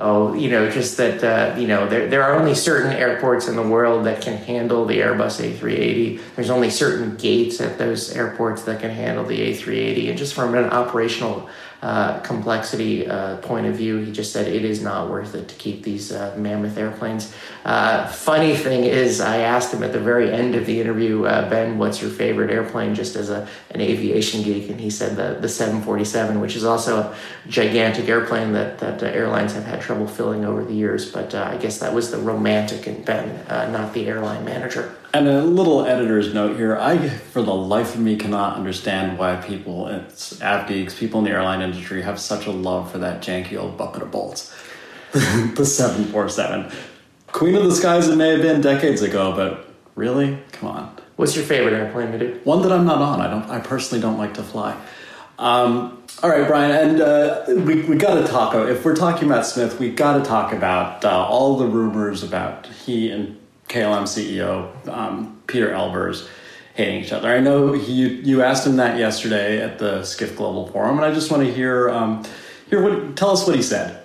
Oh, 0.01 0.33
you 0.35 0.51
know, 0.51 0.71
just 0.71 0.97
that, 0.97 1.23
uh, 1.23 1.59
you 1.59 1.69
know, 1.69 1.87
there, 1.87 2.09
there 2.09 2.23
are 2.23 2.35
only 2.35 2.55
certain 2.55 2.91
airports 2.93 3.49
in 3.49 3.55
the 3.55 3.63
world 3.63 4.07
that 4.07 4.23
can 4.23 4.37
handle 4.39 4.87
the 4.87 4.99
Airbus 4.99 5.41
A380. 5.41 6.21
There's 6.35 6.51
only 6.51 6.71
certain 6.71 7.17
gates 7.17 7.61
at 7.61 7.77
those 7.77 8.17
airports 8.17 8.63
that 8.63 8.81
can 8.81 8.91
handle 8.91 9.25
the 9.25 9.39
A380. 9.39 10.09
And 10.09 10.19
just 10.19 10.35
from 10.35 10.55
an 10.55 10.65
operational 10.71 11.49
uh, 11.83 12.21
complexity 12.21 13.07
uh, 13.07 13.39
point 13.39 13.67
of 13.67 13.75
view. 13.75 13.99
He 13.99 14.13
just 14.13 14.33
said 14.33 14.47
it 14.47 14.65
is 14.67 14.83
not 14.83 15.09
worth 15.09 15.35
it 15.35 15.49
to 15.49 15.55
keep 15.55 15.83
these 15.83 16.13
uh, 16.13 16.35
mammoth 16.37 16.77
airplanes. 16.77 17.35
Uh, 17.65 18.07
funny 18.07 18.55
thing 18.55 18.85
is, 18.85 19.21
I 19.21 19.39
asked 19.39 19.73
him 19.73 19.83
at 19.83 19.93
the 19.93 19.99
very 19.99 20.31
end 20.31 20.55
of 20.55 20.67
the 20.67 20.79
interview, 20.79 21.25
uh, 21.25 21.49
Ben, 21.49 21.79
what's 21.79 22.03
your 22.03 22.11
favorite 22.11 22.51
airplane 22.51 22.95
just 22.95 23.17
as 23.17 23.31
a, 23.31 23.49
an 23.71 23.81
aviation 23.81 24.43
geek? 24.43 24.69
And 24.69 24.79
he 24.79 24.91
said 24.91 25.17
the, 25.17 25.41
the 25.41 25.49
747, 25.49 26.39
which 26.41 26.55
is 26.55 26.65
also 26.65 26.99
a 26.99 27.17
gigantic 27.49 28.09
airplane 28.09 28.53
that, 28.53 28.79
that 28.81 29.03
airlines 29.03 29.55
have 29.55 29.65
had 29.65 29.81
trouble 29.81 30.07
filling 30.07 30.45
over 30.45 30.63
the 30.63 30.75
years. 30.75 31.11
But 31.11 31.35
I 31.35 31.57
guess 31.57 31.79
that 31.79 31.95
was 31.95 32.11
the 32.11 32.19
romantic 32.19 32.87
in 32.87 33.05
Ben, 33.05 33.47
not 33.73 33.95
the 33.95 34.07
airline 34.07 34.45
manager. 34.45 34.95
And 35.13 35.27
a 35.27 35.43
little 35.43 35.85
editor's 35.87 36.33
note 36.33 36.57
here. 36.57 36.77
I, 36.77 37.09
for 37.09 37.43
the 37.43 37.55
life 37.55 37.95
of 37.95 38.01
me, 38.01 38.17
cannot 38.17 38.57
understand 38.57 39.19
why 39.19 39.37
people, 39.37 39.89
it's 39.89 40.41
av 40.41 40.69
geeks, 40.69 40.95
people 40.95 41.19
in 41.19 41.25
the 41.25 41.33
airline 41.33 41.63
industry 41.63 42.03
have 42.03 42.21
such 42.21 42.47
a 42.47 42.53
love 42.53 42.93
for 42.93 42.99
that 42.99 43.21
janky 43.21 43.59
old 43.59 43.77
bucket 43.77 44.03
of 44.03 44.13
bolts. 44.13 44.55
the 45.13 45.67
747. 45.67 46.71
Queen 47.33 47.57
of 47.57 47.65
the 47.65 47.75
skies 47.75 48.09
it 48.09 48.17
may 48.17 48.29
have 48.29 48.43
been 48.43 48.61
decades 48.61 49.03
ago, 49.03 49.35
but 49.35 49.69
really? 49.97 50.39
Come 50.53 50.69
on. 50.69 50.97
What's 51.17 51.35
your 51.35 51.45
favorite 51.45 51.75
airplane 51.75 52.13
to 52.13 52.19
do? 52.19 52.41
One 52.45 52.63
that 52.63 52.71
I'm 52.71 52.87
not 52.87 53.03
on. 53.03 53.21
I 53.21 53.29
don't. 53.29 53.51
I 53.51 53.59
personally 53.59 54.01
don't 54.01 54.17
like 54.17 54.35
to 54.35 54.43
fly. 54.45 54.81
Um, 55.39 56.03
all 56.23 56.31
right, 56.31 56.47
Brian, 56.47 56.71
and 56.71 57.01
uh, 57.01 57.45
we 57.49 57.83
we 57.83 57.97
got 57.97 58.15
to 58.15 58.27
talk. 58.27 58.55
If 58.55 58.85
we're 58.85 58.95
talking 58.95 59.29
about 59.29 59.47
Smith, 59.47 59.81
we 59.81 59.91
got 59.91 60.19
to 60.19 60.25
talk 60.25 60.53
about 60.53 61.05
uh, 61.05 61.27
all 61.27 61.57
the 61.57 61.67
rumors 61.67 62.23
about 62.23 62.67
he 62.67 63.11
and 63.11 63.40
KLM 63.71 64.03
CEO 64.03 64.89
um, 64.89 65.41
Pieter 65.47 65.71
Elbers 65.71 66.29
hating 66.75 67.05
each 67.05 67.13
other. 67.13 67.29
I 67.29 67.39
know 67.39 67.73
he, 67.73 68.09
you 68.09 68.43
asked 68.43 68.67
him 68.67 68.77
that 68.77 68.99
yesterday 68.99 69.63
at 69.63 69.79
the 69.79 70.03
Skift 70.03 70.37
Global 70.37 70.67
Forum, 70.69 70.97
and 70.97 71.05
I 71.05 71.15
just 71.15 71.31
want 71.31 71.45
to 71.45 71.53
hear 71.53 71.89
um, 71.89 72.25
hear 72.69 72.83
what 72.83 73.17
tell 73.17 73.31
us 73.31 73.47
what 73.47 73.55
he 73.57 73.63
said. 73.63 73.97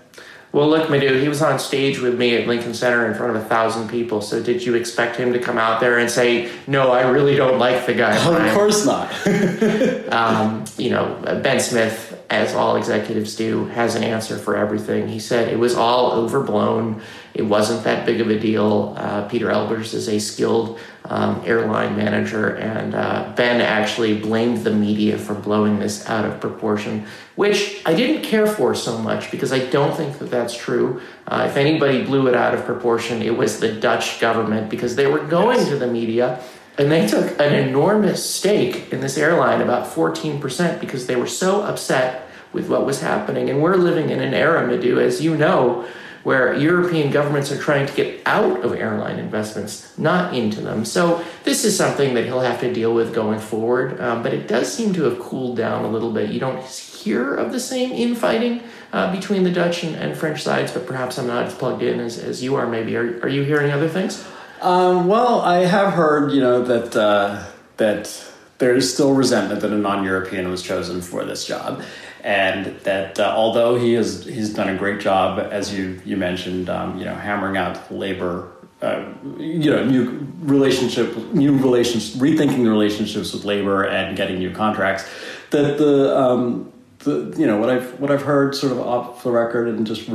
Well, 0.51 0.69
look, 0.69 0.87
dude, 0.87 1.21
he 1.21 1.27
was 1.27 1.41
on 1.41 1.59
stage 1.59 1.99
with 1.99 2.17
me 2.17 2.37
at 2.37 2.47
Lincoln 2.47 2.73
Center 2.73 3.05
in 3.07 3.13
front 3.13 3.35
of 3.35 3.43
a 3.43 3.45
thousand 3.45 3.89
people. 3.89 4.21
So, 4.21 4.41
did 4.41 4.65
you 4.65 4.75
expect 4.75 5.17
him 5.17 5.33
to 5.33 5.39
come 5.39 5.57
out 5.57 5.81
there 5.81 5.99
and 5.99 6.09
say, 6.09 6.49
"No, 6.65 6.93
I 6.93 7.09
really 7.09 7.35
don't 7.35 7.59
like 7.59 7.85
the 7.85 7.93
guy"? 7.93 8.15
of 8.15 8.53
course 8.53 8.85
not. 8.85 9.11
um, 10.13 10.63
you 10.77 10.91
know, 10.91 11.19
Ben 11.43 11.59
Smith, 11.59 12.04
as 12.29 12.55
all 12.55 12.75
executives 12.75 13.35
do, 13.35 13.65
has 13.65 13.95
an 13.95 14.03
answer 14.03 14.37
for 14.37 14.55
everything. 14.55 15.07
He 15.07 15.19
said 15.19 15.47
it 15.47 15.59
was 15.59 15.75
all 15.75 16.11
overblown. 16.13 17.01
It 17.33 17.43
wasn't 17.43 17.83
that 17.83 18.05
big 18.05 18.21
of 18.21 18.29
a 18.29 18.39
deal. 18.39 18.95
Uh, 18.97 19.27
Pieter 19.27 19.47
Elbers 19.47 19.93
is 19.93 20.07
a 20.07 20.19
skilled 20.19 20.79
um, 21.05 21.41
airline 21.45 21.95
manager, 21.95 22.55
and 22.55 22.95
uh, 22.95 23.31
Ben 23.35 23.61
actually 23.61 24.19
blamed 24.19 24.63
the 24.63 24.71
media 24.71 25.17
for 25.17 25.35
blowing 25.35 25.79
this 25.79 26.07
out 26.07 26.25
of 26.25 26.39
proportion, 26.39 27.05
which 27.35 27.81
I 27.85 27.93
didn't 27.93 28.23
care 28.23 28.47
for 28.47 28.73
so 28.73 28.97
much 28.97 29.29
because 29.29 29.53
I 29.53 29.59
don't 29.59 29.95
think 29.95 30.17
that 30.19 30.31
that's 30.31 30.57
true. 30.57 31.01
Uh, 31.27 31.45
if 31.49 31.57
anybody 31.57 32.03
blew 32.03 32.27
it 32.27 32.35
out 32.35 32.53
of 32.53 32.65
proportion, 32.65 33.21
it 33.21 33.37
was 33.37 33.59
the 33.59 33.73
Dutch 33.73 34.19
government 34.19 34.69
because 34.69 34.95
they 34.95 35.07
were 35.07 35.19
going 35.19 35.59
yes. 35.59 35.69
to 35.69 35.77
the 35.77 35.87
media 35.87 36.41
and 36.77 36.91
they 36.91 37.07
took 37.07 37.39
an 37.39 37.53
enormous 37.53 38.27
stake 38.27 38.91
in 38.91 38.99
this 38.99 39.17
airline, 39.17 39.61
about 39.61 39.87
14%, 39.87 40.79
because 40.79 41.07
they 41.07 41.15
were 41.15 41.27
so 41.27 41.61
upset 41.61 42.27
with 42.51 42.69
what 42.69 42.85
was 42.85 43.01
happening. 43.01 43.49
And 43.49 43.61
we're 43.61 43.75
living 43.75 44.09
in 44.09 44.21
an 44.21 44.33
era, 44.33 44.65
Madhu, 44.67 44.99
as 44.99 45.23
you 45.23 45.37
know, 45.37 45.87
where 46.23 46.55
European 46.55 47.11
governments 47.11 47.51
are 47.51 47.61
trying 47.61 47.85
to 47.85 47.93
get 47.93 48.19
out 48.25 48.61
of 48.65 48.73
airline 48.73 49.19
investments, 49.19 49.95
not 49.97 50.33
into 50.33 50.59
them. 50.59 50.83
So 50.83 51.23
this 51.43 51.63
is 51.63 51.77
something 51.77 52.15
that 52.15 52.25
he'll 52.25 52.39
have 52.39 52.59
to 52.61 52.73
deal 52.73 52.95
with 52.95 53.13
going 53.13 53.39
forward. 53.39 54.01
Um, 54.01 54.23
but 54.23 54.33
it 54.33 54.47
does 54.47 54.73
seem 54.73 54.91
to 54.95 55.03
have 55.03 55.19
cooled 55.19 55.55
down 55.55 55.85
a 55.85 55.87
little 55.87 56.11
bit. 56.11 56.31
You 56.31 56.39
don't 56.39 56.65
hear 56.65 57.35
of 57.35 57.51
the 57.51 57.59
same 57.59 57.91
infighting 57.91 58.63
uh, 58.91 59.15
between 59.15 59.43
the 59.43 59.51
Dutch 59.51 59.83
and, 59.83 59.95
and, 59.95 60.17
French 60.17 60.41
sides, 60.41 60.71
but 60.71 60.87
perhaps 60.87 61.19
I'm 61.19 61.27
not 61.27 61.45
as 61.45 61.53
plugged 61.53 61.83
in 61.83 61.99
as, 61.99 62.17
as 62.17 62.43
you 62.43 62.55
are. 62.55 62.65
Maybe 62.65 62.95
are, 62.95 63.19
are 63.21 63.29
you 63.29 63.43
hearing 63.43 63.71
other 63.71 63.87
things? 63.87 64.25
Um, 64.61 65.07
well, 65.07 65.41
I 65.41 65.65
have 65.65 65.93
heard, 65.93 66.31
you 66.31 66.41
know, 66.41 66.63
that 66.63 66.95
uh, 66.95 67.45
that 67.77 68.25
there 68.57 68.75
is 68.75 68.91
still 68.91 69.13
resentment 69.13 69.61
that 69.61 69.71
a 69.71 69.77
non-European 69.77 70.49
was 70.49 70.61
chosen 70.61 71.01
for 71.01 71.25
this 71.25 71.45
job, 71.45 71.81
and 72.23 72.77
that 72.79 73.19
uh, 73.19 73.33
although 73.35 73.75
he 73.75 73.93
has 73.93 74.25
he's 74.25 74.53
done 74.53 74.69
a 74.69 74.77
great 74.77 74.99
job, 74.99 75.39
as 75.51 75.77
you 75.77 76.01
you 76.05 76.17
mentioned, 76.17 76.69
um, 76.69 76.97
you 76.97 77.05
know, 77.05 77.15
hammering 77.15 77.57
out 77.57 77.91
labor. 77.91 78.51
Uh, 78.81 79.05
you 79.37 79.71
know, 79.71 79.83
new 79.85 80.27
relationship, 80.41 81.15
new 81.33 81.57
relations, 81.57 82.15
rethinking 82.17 82.63
the 82.63 82.69
relationships 82.69 83.33
with 83.33 83.45
labor 83.45 83.85
and 83.85 84.17
getting 84.17 84.37
new 84.37 84.51
contracts. 84.51 85.09
That 85.51 85.77
the, 85.77 86.15
um, 86.15 86.71
the, 86.99 87.33
you 87.37 87.47
know, 87.47 87.57
what 87.57 87.69
I've 87.69 87.99
what 87.99 88.11
I've 88.11 88.21
heard, 88.21 88.53
sort 88.53 88.73
of 88.73 88.79
off 88.79 89.23
the 89.23 89.31
record, 89.31 89.69
and 89.69 89.87
just 89.87 90.07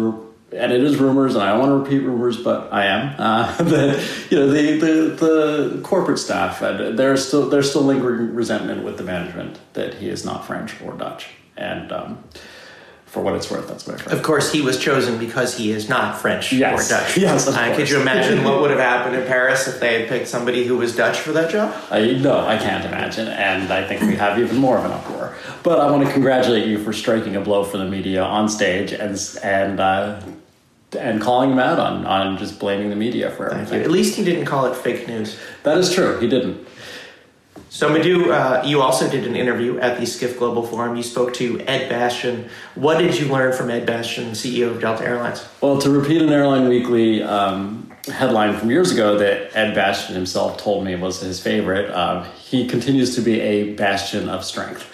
and 0.52 0.72
it 0.72 0.82
is 0.82 0.96
rumors, 0.96 1.34
and 1.34 1.44
I 1.44 1.50
don't 1.50 1.60
want 1.60 1.70
to 1.70 1.90
repeat 1.90 2.06
rumors, 2.06 2.36
but 2.36 2.72
I 2.72 2.86
am. 2.86 3.14
Uh, 3.18 3.56
that 3.62 4.26
you 4.30 4.38
know 4.38 4.48
the, 4.48 4.78
the 4.78 5.26
the 5.26 5.80
corporate 5.82 6.18
staff, 6.18 6.62
and 6.62 6.98
there's 6.98 7.26
still 7.26 7.48
there's 7.48 7.70
still 7.70 7.82
lingering 7.82 8.34
resentment 8.34 8.84
with 8.84 8.96
the 8.96 9.04
management 9.04 9.58
that 9.74 9.94
he 9.94 10.08
is 10.08 10.24
not 10.24 10.46
French 10.46 10.80
or 10.82 10.94
Dutch 10.94 11.28
and 11.60 11.92
um, 11.92 12.24
for 13.06 13.22
what 13.22 13.34
it's 13.34 13.50
worth, 13.50 13.68
that's 13.68 13.86
what 13.86 14.00
I've. 14.00 14.12
Of 14.12 14.22
course, 14.22 14.52
he 14.52 14.62
was 14.62 14.78
chosen 14.78 15.18
because 15.18 15.56
he 15.56 15.72
is 15.72 15.88
not 15.88 16.20
French 16.20 16.52
yes. 16.52 16.86
or 16.86 16.94
Dutch. 16.94 17.16
Yes, 17.20 17.48
of 17.48 17.56
uh, 17.56 17.74
could 17.74 17.90
you 17.90 18.00
imagine 18.00 18.44
what 18.44 18.60
would 18.62 18.70
have 18.70 18.80
happened 18.80 19.16
in 19.16 19.26
Paris 19.26 19.68
if 19.68 19.80
they 19.80 20.00
had 20.00 20.08
picked 20.08 20.28
somebody 20.28 20.64
who 20.64 20.76
was 20.76 20.96
Dutch 20.96 21.18
for 21.18 21.32
that 21.32 21.50
job? 21.50 21.74
I, 21.90 22.12
no, 22.12 22.46
I 22.46 22.56
can't 22.56 22.84
imagine, 22.84 23.28
and 23.28 23.72
I 23.72 23.86
think 23.86 24.02
we 24.02 24.14
have 24.16 24.38
even 24.38 24.56
more 24.58 24.78
of 24.78 24.84
an 24.84 24.92
uproar. 24.92 25.36
But 25.62 25.80
I 25.80 25.90
want 25.90 26.06
to 26.06 26.12
congratulate 26.12 26.66
you 26.66 26.82
for 26.82 26.92
striking 26.92 27.36
a 27.36 27.40
blow 27.40 27.64
for 27.64 27.78
the 27.78 27.84
media 27.84 28.22
on 28.22 28.48
stage 28.48 28.92
and 28.92 29.18
and. 29.42 29.80
Uh, 29.80 30.20
and 30.98 31.20
calling 31.20 31.50
him 31.50 31.58
out 31.58 31.78
on, 31.78 32.06
on 32.06 32.38
just 32.38 32.58
blaming 32.58 32.90
the 32.90 32.96
media 32.96 33.30
for 33.30 33.50
everything. 33.50 33.82
At 33.82 33.90
least 33.90 34.16
he 34.16 34.24
didn't 34.24 34.46
call 34.46 34.66
it 34.66 34.76
fake 34.76 35.06
news. 35.06 35.38
That 35.62 35.78
is 35.78 35.92
true. 35.92 36.18
He 36.18 36.28
didn't. 36.28 36.66
So, 37.68 37.88
Madhu, 37.88 38.32
uh, 38.32 38.64
you 38.66 38.82
also 38.82 39.08
did 39.08 39.24
an 39.26 39.36
interview 39.36 39.78
at 39.78 40.00
the 40.00 40.04
Skift 40.04 40.40
Global 40.40 40.66
Forum. 40.66 40.96
You 40.96 41.04
spoke 41.04 41.32
to 41.34 41.60
Ed 41.60 41.88
Bastian. 41.88 42.48
What 42.74 42.98
did 42.98 43.16
you 43.18 43.28
learn 43.28 43.52
from 43.52 43.70
Ed 43.70 43.86
Bastian, 43.86 44.32
CEO 44.32 44.70
of 44.72 44.80
Delta 44.80 45.04
Airlines? 45.04 45.46
Well, 45.60 45.78
to 45.78 45.90
repeat 45.90 46.20
an 46.20 46.30
Airline 46.30 46.68
Weekly 46.68 47.22
um, 47.22 47.90
headline 48.06 48.58
from 48.58 48.70
years 48.70 48.90
ago 48.90 49.18
that 49.18 49.54
Ed 49.56 49.74
Bastian 49.74 50.16
himself 50.16 50.58
told 50.58 50.84
me 50.84 50.96
was 50.96 51.20
his 51.20 51.40
favorite, 51.40 51.90
uh, 51.90 52.24
he 52.32 52.66
continues 52.66 53.14
to 53.14 53.20
be 53.20 53.40
a 53.40 53.74
bastion 53.74 54.28
of 54.28 54.44
strength. 54.44 54.84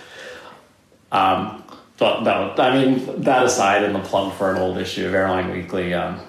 Um, 1.13 1.65
but 1.99 2.23
no, 2.23 2.55
I 2.59 2.77
mean, 2.77 3.23
that 3.23 3.45
aside, 3.45 3.83
and 3.83 3.95
the 3.95 4.01
plug 4.01 4.33
for 4.35 4.51
an 4.51 4.59
old 4.59 4.79
issue 4.79 5.07
of 5.07 5.15
Airline 5.15 5.51
Weekly, 5.51 5.95
um, 5.95 6.21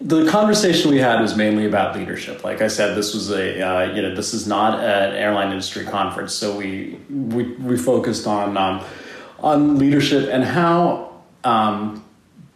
the 0.00 0.28
conversation 0.30 0.90
we 0.90 0.98
had 0.98 1.20
was 1.20 1.36
mainly 1.36 1.66
about 1.66 1.96
leadership. 1.96 2.44
Like 2.44 2.60
I 2.60 2.68
said, 2.68 2.96
this 2.96 3.14
was 3.14 3.30
a 3.30 3.60
uh, 3.60 3.92
you 3.94 4.02
know 4.02 4.14
this 4.14 4.34
is 4.34 4.46
not 4.46 4.78
an 4.78 5.14
airline 5.14 5.50
industry 5.50 5.84
conference, 5.84 6.34
so 6.34 6.56
we 6.56 6.98
we, 7.10 7.44
we 7.54 7.76
focused 7.76 8.26
on 8.26 8.56
um, 8.56 8.84
on 9.40 9.78
leadership 9.78 10.28
and 10.30 10.44
how 10.44 11.12
um, 11.42 12.04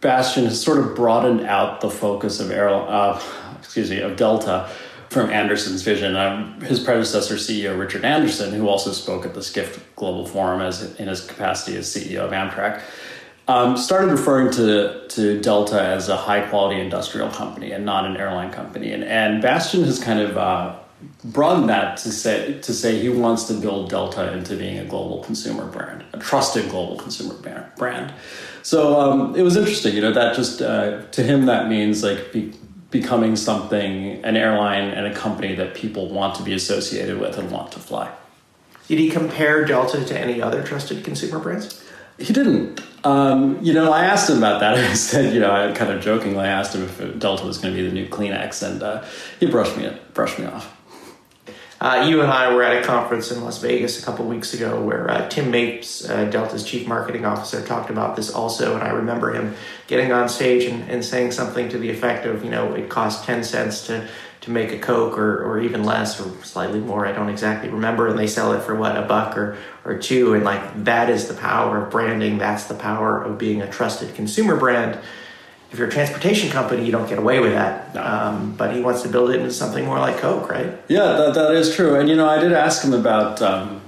Bastian 0.01 0.45
has 0.45 0.61
sort 0.61 0.77
of 0.77 0.95
broadened 0.95 1.41
out 1.41 1.81
the 1.81 1.89
focus 1.89 2.39
of 2.39 2.51
air 2.51 2.69
uh, 2.69 3.21
excuse 3.57 3.89
me 3.89 3.99
of 3.99 4.15
Delta 4.15 4.69
from 5.09 5.29
Anderson's 5.29 5.81
vision. 5.81 6.15
Um, 6.15 6.61
his 6.61 6.79
predecessor, 6.79 7.35
CEO 7.35 7.77
Richard 7.79 8.05
Anderson, 8.05 8.53
who 8.53 8.67
also 8.67 8.91
spoke 8.91 9.25
at 9.25 9.33
the 9.33 9.43
Skift 9.43 9.95
Global 9.95 10.25
Forum 10.25 10.61
as 10.61 10.95
in 10.99 11.07
his 11.07 11.25
capacity 11.25 11.77
as 11.77 11.87
CEO 11.87 12.19
of 12.19 12.31
Amtrak 12.31 12.81
um, 13.49 13.75
started 13.75 14.11
referring 14.11 14.51
to, 14.51 15.07
to 15.07 15.41
Delta 15.41 15.81
as 15.81 16.07
a 16.07 16.15
high 16.15 16.47
quality 16.47 16.79
industrial 16.79 17.29
company 17.31 17.71
and 17.71 17.83
not 17.83 18.05
an 18.05 18.15
airline 18.15 18.51
company. 18.51 18.91
And, 18.91 19.03
and 19.03 19.41
Bastian 19.41 19.83
has 19.85 19.97
kind 19.97 20.19
of 20.19 20.37
uh, 20.37 20.75
broadened 21.23 21.67
that 21.67 21.97
to 21.97 22.11
say, 22.11 22.59
to 22.61 22.73
say 22.73 22.99
he 22.99 23.09
wants 23.09 23.45
to 23.45 23.55
build 23.55 23.89
Delta 23.89 24.33
into 24.33 24.55
being 24.55 24.77
a 24.77 24.85
global 24.85 25.23
consumer 25.23 25.65
brand, 25.65 26.05
a 26.13 26.19
trusted 26.19 26.69
global 26.69 26.95
consumer 26.95 27.33
brand. 27.75 28.13
So 28.61 28.99
um, 28.99 29.35
it 29.35 29.41
was 29.41 29.57
interesting, 29.57 29.95
you 29.95 30.01
know, 30.01 30.13
that 30.13 30.35
just 30.35 30.61
uh, 30.61 31.01
to 31.07 31.23
him, 31.23 31.47
that 31.47 31.69
means 31.69 32.03
like 32.03 32.31
be, 32.31 32.53
becoming 32.91 33.35
something, 33.35 34.23
an 34.23 34.35
airline 34.35 34.89
and 34.89 35.05
a 35.05 35.13
company 35.13 35.55
that 35.55 35.75
people 35.75 36.09
want 36.09 36.35
to 36.35 36.43
be 36.43 36.53
associated 36.53 37.19
with 37.19 37.37
and 37.37 37.51
want 37.51 37.71
to 37.73 37.79
fly. 37.79 38.11
Did 38.87 38.97
he 38.97 39.09
compare 39.09 39.65
Delta 39.65 40.03
to 40.03 40.19
any 40.19 40.41
other 40.41 40.63
trusted 40.63 41.03
consumer 41.03 41.37
brands? 41.39 41.83
He 42.17 42.33
didn't. 42.33 42.81
Um, 43.03 43.59
you 43.61 43.73
know, 43.73 43.93
I 43.93 44.05
asked 44.05 44.29
him 44.29 44.39
about 44.39 44.59
that. 44.61 44.75
I 44.77 44.93
said, 44.93 45.33
you 45.33 45.39
know, 45.39 45.51
I 45.51 45.71
kind 45.73 45.91
of 45.91 46.01
jokingly 46.01 46.45
asked 46.45 46.75
him 46.75 46.83
if 46.83 47.19
Delta 47.19 47.45
was 47.45 47.59
going 47.59 47.73
to 47.73 47.81
be 47.81 47.87
the 47.87 47.93
new 47.93 48.07
Kleenex, 48.07 48.67
and 48.67 48.81
uh, 48.81 49.05
he 49.39 49.45
brushed 49.45 49.77
me 49.77 49.91
brushed 50.13 50.39
me 50.39 50.45
off. 50.45 50.75
Uh, 51.81 52.05
you 52.09 52.21
and 52.21 52.29
I 52.29 52.53
were 52.53 52.61
at 52.61 52.83
a 52.83 52.85
conference 52.85 53.31
in 53.31 53.41
Las 53.41 53.61
Vegas 53.61 54.01
a 54.01 54.05
couple 54.05 54.25
weeks 54.25 54.53
ago 54.53 54.81
where 54.81 55.09
uh, 55.09 55.29
Tim 55.29 55.49
Mapes, 55.49 56.09
uh, 56.09 56.25
Delta's 56.25 56.65
chief 56.65 56.85
marketing 56.85 57.25
officer, 57.25 57.65
talked 57.65 57.89
about 57.89 58.17
this 58.17 58.29
also. 58.29 58.73
And 58.73 58.83
I 58.83 58.89
remember 58.89 59.31
him 59.31 59.55
getting 59.87 60.11
on 60.11 60.27
stage 60.27 60.65
and, 60.65 60.89
and 60.89 61.05
saying 61.05 61.31
something 61.31 61.69
to 61.69 61.77
the 61.77 61.89
effect 61.89 62.25
of, 62.25 62.43
you 62.43 62.51
know, 62.51 62.73
it 62.73 62.89
costs 62.89 63.25
10 63.25 63.45
cents 63.45 63.87
to, 63.87 64.05
to 64.41 64.51
make 64.51 64.73
a 64.73 64.77
Coke 64.77 65.17
or, 65.17 65.41
or 65.45 65.61
even 65.61 65.85
less 65.85 66.19
or 66.19 66.43
slightly 66.43 66.81
more. 66.81 67.05
I 67.05 67.13
don't 67.13 67.29
exactly 67.29 67.69
remember. 67.69 68.09
And 68.09 68.19
they 68.19 68.27
sell 68.27 68.51
it 68.51 68.61
for 68.61 68.75
what, 68.75 68.97
a 68.97 69.03
buck 69.03 69.37
or, 69.37 69.57
or 69.85 69.97
two. 69.97 70.33
And 70.33 70.43
like 70.43 70.83
that 70.83 71.09
is 71.09 71.29
the 71.29 71.33
power 71.33 71.81
of 71.81 71.91
branding. 71.91 72.39
That's 72.39 72.65
the 72.65 72.75
power 72.75 73.23
of 73.23 73.37
being 73.37 73.61
a 73.61 73.71
trusted 73.71 74.15
consumer 74.15 74.57
brand 74.57 74.99
if 75.71 75.77
you're 75.77 75.87
a 75.87 75.91
transportation 75.91 76.49
company, 76.49 76.85
you 76.85 76.91
don't 76.91 77.07
get 77.07 77.19
away 77.19 77.39
with 77.39 77.53
that. 77.53 77.93
No. 77.93 78.03
Um, 78.03 78.55
but 78.57 78.75
he 78.75 78.81
wants 78.81 79.03
to 79.03 79.09
build 79.09 79.29
it 79.29 79.35
into 79.39 79.51
something 79.51 79.85
more 79.85 79.99
like 79.99 80.17
Coke, 80.17 80.49
right? 80.49 80.73
Yeah, 80.87 81.13
that, 81.13 81.35
that 81.35 81.51
is 81.51 81.75
true. 81.75 81.99
And 81.99 82.09
you 82.09 82.15
know, 82.15 82.27
I 82.27 82.39
did 82.39 82.53
ask 82.53 82.83
him 82.83 82.93
about 82.93 83.41
um, 83.41 83.81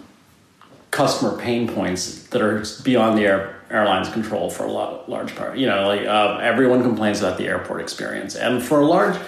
customer 0.92 1.38
pain 1.38 1.68
points 1.68 2.28
that 2.28 2.42
are 2.42 2.64
beyond 2.84 3.18
the 3.18 3.24
air, 3.24 3.56
airline's 3.72 4.10
control 4.10 4.52
for 4.52 4.66
a 4.66 4.72
lot, 4.72 5.10
large 5.10 5.36
part. 5.36 5.58
You 5.58 5.66
know, 5.66 5.88
like 5.88 6.06
uh, 6.06 6.38
everyone 6.42 6.84
complains 6.84 7.20
about 7.20 7.38
the 7.38 7.48
airport 7.48 7.82
experience, 7.82 8.36
and 8.36 8.62
for 8.62 8.82
a 8.82 8.86
large 8.86 9.20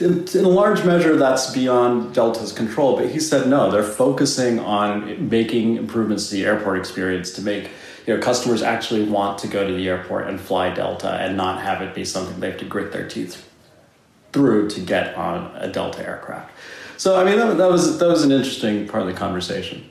in, 0.00 0.26
in 0.34 0.44
a 0.44 0.48
large 0.48 0.84
measure, 0.84 1.16
that's 1.16 1.52
beyond 1.52 2.14
Delta's 2.14 2.52
control. 2.52 2.96
But 2.96 3.10
he 3.10 3.20
said 3.20 3.48
no, 3.48 3.70
they're 3.70 3.82
focusing 3.82 4.58
on 4.58 5.28
making 5.30 5.76
improvements 5.76 6.28
to 6.28 6.34
the 6.34 6.44
airport 6.44 6.78
experience 6.78 7.30
to 7.32 7.42
make 7.42 7.70
you 8.06 8.14
know 8.14 8.20
customers 8.20 8.62
actually 8.62 9.04
want 9.04 9.38
to 9.38 9.48
go 9.48 9.66
to 9.66 9.72
the 9.72 9.88
airport 9.88 10.28
and 10.28 10.40
fly 10.40 10.72
Delta 10.72 11.12
and 11.12 11.36
not 11.36 11.62
have 11.62 11.82
it 11.82 11.94
be 11.94 12.04
something 12.04 12.40
they 12.40 12.50
have 12.50 12.60
to 12.60 12.64
grit 12.64 12.92
their 12.92 13.08
teeth 13.08 13.48
through 14.32 14.70
to 14.70 14.80
get 14.80 15.14
on 15.14 15.54
a 15.56 15.70
Delta 15.70 16.06
aircraft. 16.06 16.50
So 16.96 17.20
I 17.20 17.24
mean 17.24 17.38
that, 17.38 17.56
that 17.58 17.70
was 17.70 17.98
that 17.98 18.08
was 18.08 18.24
an 18.24 18.32
interesting 18.32 18.88
part 18.88 19.02
of 19.02 19.08
the 19.08 19.14
conversation. 19.14 19.90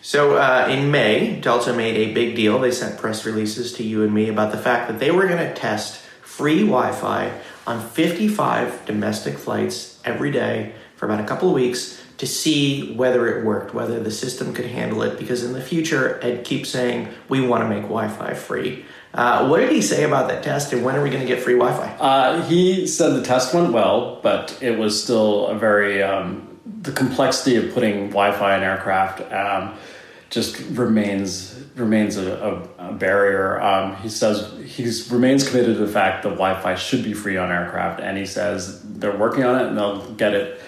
So 0.00 0.36
uh, 0.36 0.68
in 0.70 0.90
May, 0.90 1.40
Delta 1.40 1.72
made 1.72 1.96
a 1.96 2.12
big 2.12 2.36
deal. 2.36 2.58
They 2.58 2.70
sent 2.70 2.98
press 2.98 3.24
releases 3.24 3.72
to 3.74 3.82
you 3.82 4.02
and 4.02 4.12
me 4.12 4.28
about 4.28 4.52
the 4.52 4.58
fact 4.58 4.88
that 4.88 4.98
they 4.98 5.10
were 5.10 5.26
going 5.26 5.38
to 5.38 5.54
test 5.54 6.00
free 6.22 6.60
Wi-Fi 6.60 7.32
on 7.66 7.80
55 7.80 8.84
domestic 8.84 9.38
flights 9.38 10.00
every 10.04 10.30
day 10.30 10.74
for 10.96 11.06
about 11.06 11.20
a 11.20 11.24
couple 11.24 11.48
of 11.48 11.54
weeks 11.54 12.03
to 12.18 12.26
see 12.26 12.94
whether 12.94 13.26
it 13.26 13.44
worked, 13.44 13.74
whether 13.74 13.98
the 14.00 14.10
system 14.10 14.54
could 14.54 14.66
handle 14.66 15.02
it, 15.02 15.18
because 15.18 15.42
in 15.42 15.52
the 15.52 15.60
future, 15.60 16.18
Ed 16.22 16.44
keeps 16.44 16.68
saying, 16.70 17.08
we 17.28 17.46
want 17.46 17.62
to 17.62 17.68
make 17.68 17.82
Wi 17.82 18.08
Fi 18.08 18.34
free. 18.34 18.84
Uh, 19.12 19.46
what 19.48 19.58
did 19.58 19.70
he 19.70 19.82
say 19.82 20.04
about 20.04 20.28
that 20.28 20.42
test, 20.42 20.72
and 20.72 20.84
when 20.84 20.96
are 20.96 21.02
we 21.02 21.10
going 21.10 21.22
to 21.22 21.26
get 21.26 21.42
free 21.42 21.54
Wi 21.54 21.76
Fi? 21.76 21.96
Uh, 21.98 22.42
he 22.42 22.86
said 22.86 23.10
the 23.10 23.22
test 23.22 23.54
went 23.54 23.72
well, 23.72 24.20
but 24.22 24.56
it 24.60 24.78
was 24.78 25.00
still 25.00 25.46
a 25.48 25.58
very, 25.58 26.02
um, 26.02 26.58
the 26.82 26.92
complexity 26.92 27.56
of 27.56 27.72
putting 27.74 28.10
Wi 28.10 28.32
Fi 28.32 28.56
in 28.56 28.62
aircraft 28.62 29.20
um, 29.32 29.74
just 30.30 30.58
remains 30.70 31.64
remains 31.76 32.16
a, 32.16 32.68
a, 32.78 32.90
a 32.90 32.92
barrier. 32.92 33.60
Um, 33.60 33.96
he 33.96 34.08
says 34.08 34.52
he 34.64 34.84
remains 35.12 35.48
committed 35.48 35.76
to 35.76 35.86
the 35.86 35.92
fact 35.92 36.22
that 36.22 36.30
Wi-Fi 36.30 36.74
should 36.76 37.02
be 37.02 37.12
free 37.12 37.36
on 37.36 37.50
aircraft, 37.50 38.00
and 38.00 38.16
he 38.16 38.26
says 38.26 38.82
they're 38.84 39.16
working 39.16 39.44
on 39.44 39.60
it 39.60 39.68
and 39.68 39.76
they'll 39.76 40.10
get 40.12 40.34
it 40.34 40.60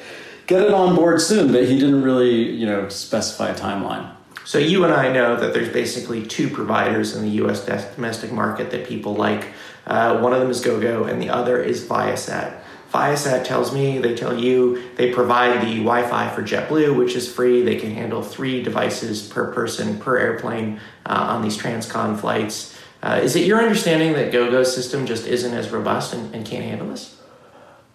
get 0.46 0.62
it 0.62 0.72
on 0.72 0.94
board 0.94 1.20
soon, 1.20 1.52
but 1.52 1.64
he 1.64 1.78
didn't 1.78 2.02
really, 2.02 2.50
you 2.50 2.66
know, 2.66 2.88
specify 2.88 3.48
a 3.48 3.54
timeline. 3.54 4.12
So 4.44 4.58
you 4.58 4.84
and 4.84 4.92
I 4.92 5.12
know 5.12 5.36
that 5.36 5.52
there's 5.52 5.72
basically 5.72 6.24
two 6.24 6.48
providers 6.48 7.16
in 7.16 7.22
the 7.22 7.30
U.S. 7.30 7.64
domestic 7.64 8.30
market 8.30 8.70
that 8.70 8.86
people 8.86 9.14
like. 9.14 9.48
Uh, 9.86 10.20
one 10.20 10.32
of 10.32 10.40
them 10.40 10.50
is 10.50 10.60
GoGo, 10.60 11.04
and 11.04 11.20
the 11.20 11.30
other 11.30 11.60
is 11.60 11.84
Viasat. 11.84 12.60
Viasat 12.92 13.44
tells 13.44 13.74
me, 13.74 13.98
they 13.98 14.14
tell 14.14 14.38
you, 14.38 14.88
they 14.94 15.12
provide 15.12 15.60
the 15.62 15.78
Wi-Fi 15.78 16.30
for 16.30 16.42
JetBlue, 16.42 16.96
which 16.96 17.16
is 17.16 17.30
free. 17.30 17.62
They 17.62 17.76
can 17.76 17.90
handle 17.90 18.22
three 18.22 18.62
devices 18.62 19.26
per 19.26 19.52
person 19.52 19.98
per 19.98 20.16
airplane 20.16 20.80
uh, 21.04 21.26
on 21.30 21.42
these 21.42 21.58
transcon 21.58 22.18
flights. 22.18 22.78
Uh, 23.02 23.20
is 23.22 23.36
it 23.36 23.46
your 23.46 23.60
understanding 23.60 24.12
that 24.12 24.32
GoGo's 24.32 24.72
system 24.72 25.06
just 25.06 25.26
isn't 25.26 25.52
as 25.52 25.70
robust 25.70 26.14
and, 26.14 26.32
and 26.34 26.46
can't 26.46 26.64
handle 26.64 26.88
this? 26.88 27.15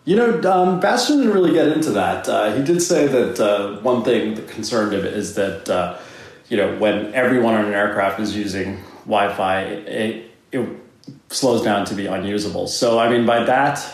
You 0.03 0.15
know, 0.15 0.41
um, 0.51 0.79
didn't 0.79 1.29
really 1.29 1.51
get 1.53 1.67
into 1.67 1.91
that. 1.91 2.27
Uh, 2.27 2.55
he 2.55 2.63
did 2.63 2.81
say 2.81 3.05
that 3.05 3.39
uh, 3.39 3.79
one 3.81 4.03
thing 4.03 4.33
that 4.33 4.47
concerned 4.47 4.93
him 4.93 5.05
is 5.05 5.35
that, 5.35 5.69
uh, 5.69 5.99
you 6.49 6.57
know, 6.57 6.75
when 6.77 7.13
everyone 7.13 7.53
on 7.53 7.65
an 7.65 7.73
aircraft 7.73 8.19
is 8.19 8.35
using 8.35 8.77
Wi 9.05 9.31
Fi, 9.33 9.61
it, 9.61 10.31
it, 10.51 10.77
slows 11.29 11.63
down 11.63 11.85
to 11.85 11.95
be 11.95 12.07
unusable. 12.07 12.67
So, 12.67 12.99
I 12.99 13.09
mean, 13.09 13.25
by 13.25 13.43
that, 13.43 13.87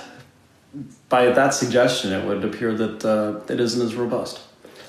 by 1.09 1.25
that 1.27 1.53
suggestion, 1.53 2.11
it 2.11 2.25
would 2.25 2.43
appear 2.43 2.73
that 2.73 3.05
uh, 3.05 3.53
it 3.53 3.59
isn't 3.59 3.81
as 3.81 3.95
robust. 3.95 4.39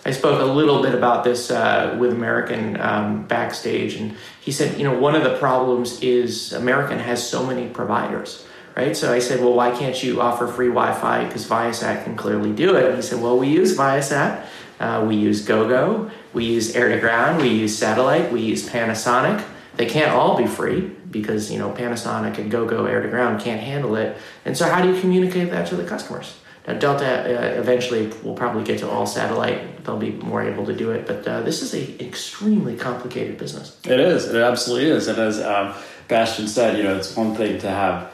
I 0.04 0.12
spoke 0.12 0.40
a 0.40 0.44
little 0.44 0.82
bit 0.82 0.94
about 0.94 1.24
this 1.24 1.50
uh, 1.50 1.96
with 1.98 2.12
American 2.12 2.80
um, 2.80 3.26
backstage, 3.26 3.94
and 3.94 4.16
he 4.40 4.52
said, 4.52 4.78
you 4.78 4.84
know, 4.84 4.98
one 4.98 5.14
of 5.14 5.24
the 5.24 5.36
problems 5.38 6.00
is 6.00 6.52
American 6.52 6.98
has 6.98 7.28
so 7.28 7.44
many 7.44 7.68
providers 7.68 8.46
right? 8.78 8.96
So 8.96 9.12
I 9.12 9.18
said, 9.18 9.40
well, 9.40 9.54
why 9.54 9.76
can't 9.76 10.00
you 10.04 10.20
offer 10.20 10.46
free 10.46 10.68
Wi-Fi? 10.68 11.24
Because 11.24 11.46
Viasat 11.48 12.04
can 12.04 12.14
clearly 12.14 12.52
do 12.52 12.76
it. 12.76 12.86
And 12.86 12.96
he 12.96 13.02
said, 13.02 13.20
well, 13.20 13.36
we 13.36 13.48
use 13.48 13.76
Viasat, 13.76 14.46
uh, 14.78 15.04
we 15.06 15.16
use 15.16 15.44
GoGo, 15.44 16.08
we 16.32 16.44
use 16.44 16.76
air 16.76 16.88
to 16.88 17.00
ground, 17.00 17.42
we 17.42 17.48
use 17.48 17.76
satellite, 17.76 18.30
we 18.30 18.40
use 18.40 18.68
Panasonic. 18.68 19.44
They 19.74 19.86
can't 19.86 20.12
all 20.12 20.36
be 20.36 20.46
free 20.46 20.92
because 21.10 21.50
you 21.50 21.58
know 21.58 21.70
Panasonic 21.70 22.38
and 22.38 22.50
GoGo 22.50 22.86
air 22.86 23.02
to 23.02 23.08
ground 23.08 23.40
can't 23.40 23.60
handle 23.60 23.96
it. 23.96 24.16
And 24.44 24.56
so, 24.56 24.68
how 24.68 24.82
do 24.82 24.92
you 24.92 25.00
communicate 25.00 25.50
that 25.50 25.68
to 25.68 25.76
the 25.76 25.84
customers? 25.84 26.36
Now, 26.66 26.74
Delta 26.74 27.06
uh, 27.06 27.60
eventually 27.60 28.08
will 28.24 28.34
probably 28.34 28.64
get 28.64 28.80
to 28.80 28.90
all 28.90 29.06
satellite. 29.06 29.84
They'll 29.84 29.96
be 29.96 30.12
more 30.12 30.42
able 30.42 30.66
to 30.66 30.74
do 30.74 30.90
it, 30.90 31.06
but 31.06 31.26
uh, 31.26 31.42
this 31.42 31.62
is 31.62 31.74
an 31.74 32.06
extremely 32.06 32.76
complicated 32.76 33.38
business. 33.38 33.80
It 33.84 34.00
is. 34.00 34.26
It 34.26 34.42
absolutely 34.42 34.90
is. 34.90 35.06
And 35.06 35.18
as 35.18 35.40
um, 35.40 35.74
Bastian 36.08 36.48
said, 36.48 36.76
you 36.76 36.82
know, 36.82 36.96
it's 36.96 37.16
one 37.16 37.34
thing 37.36 37.58
to 37.60 37.70
have 37.70 38.12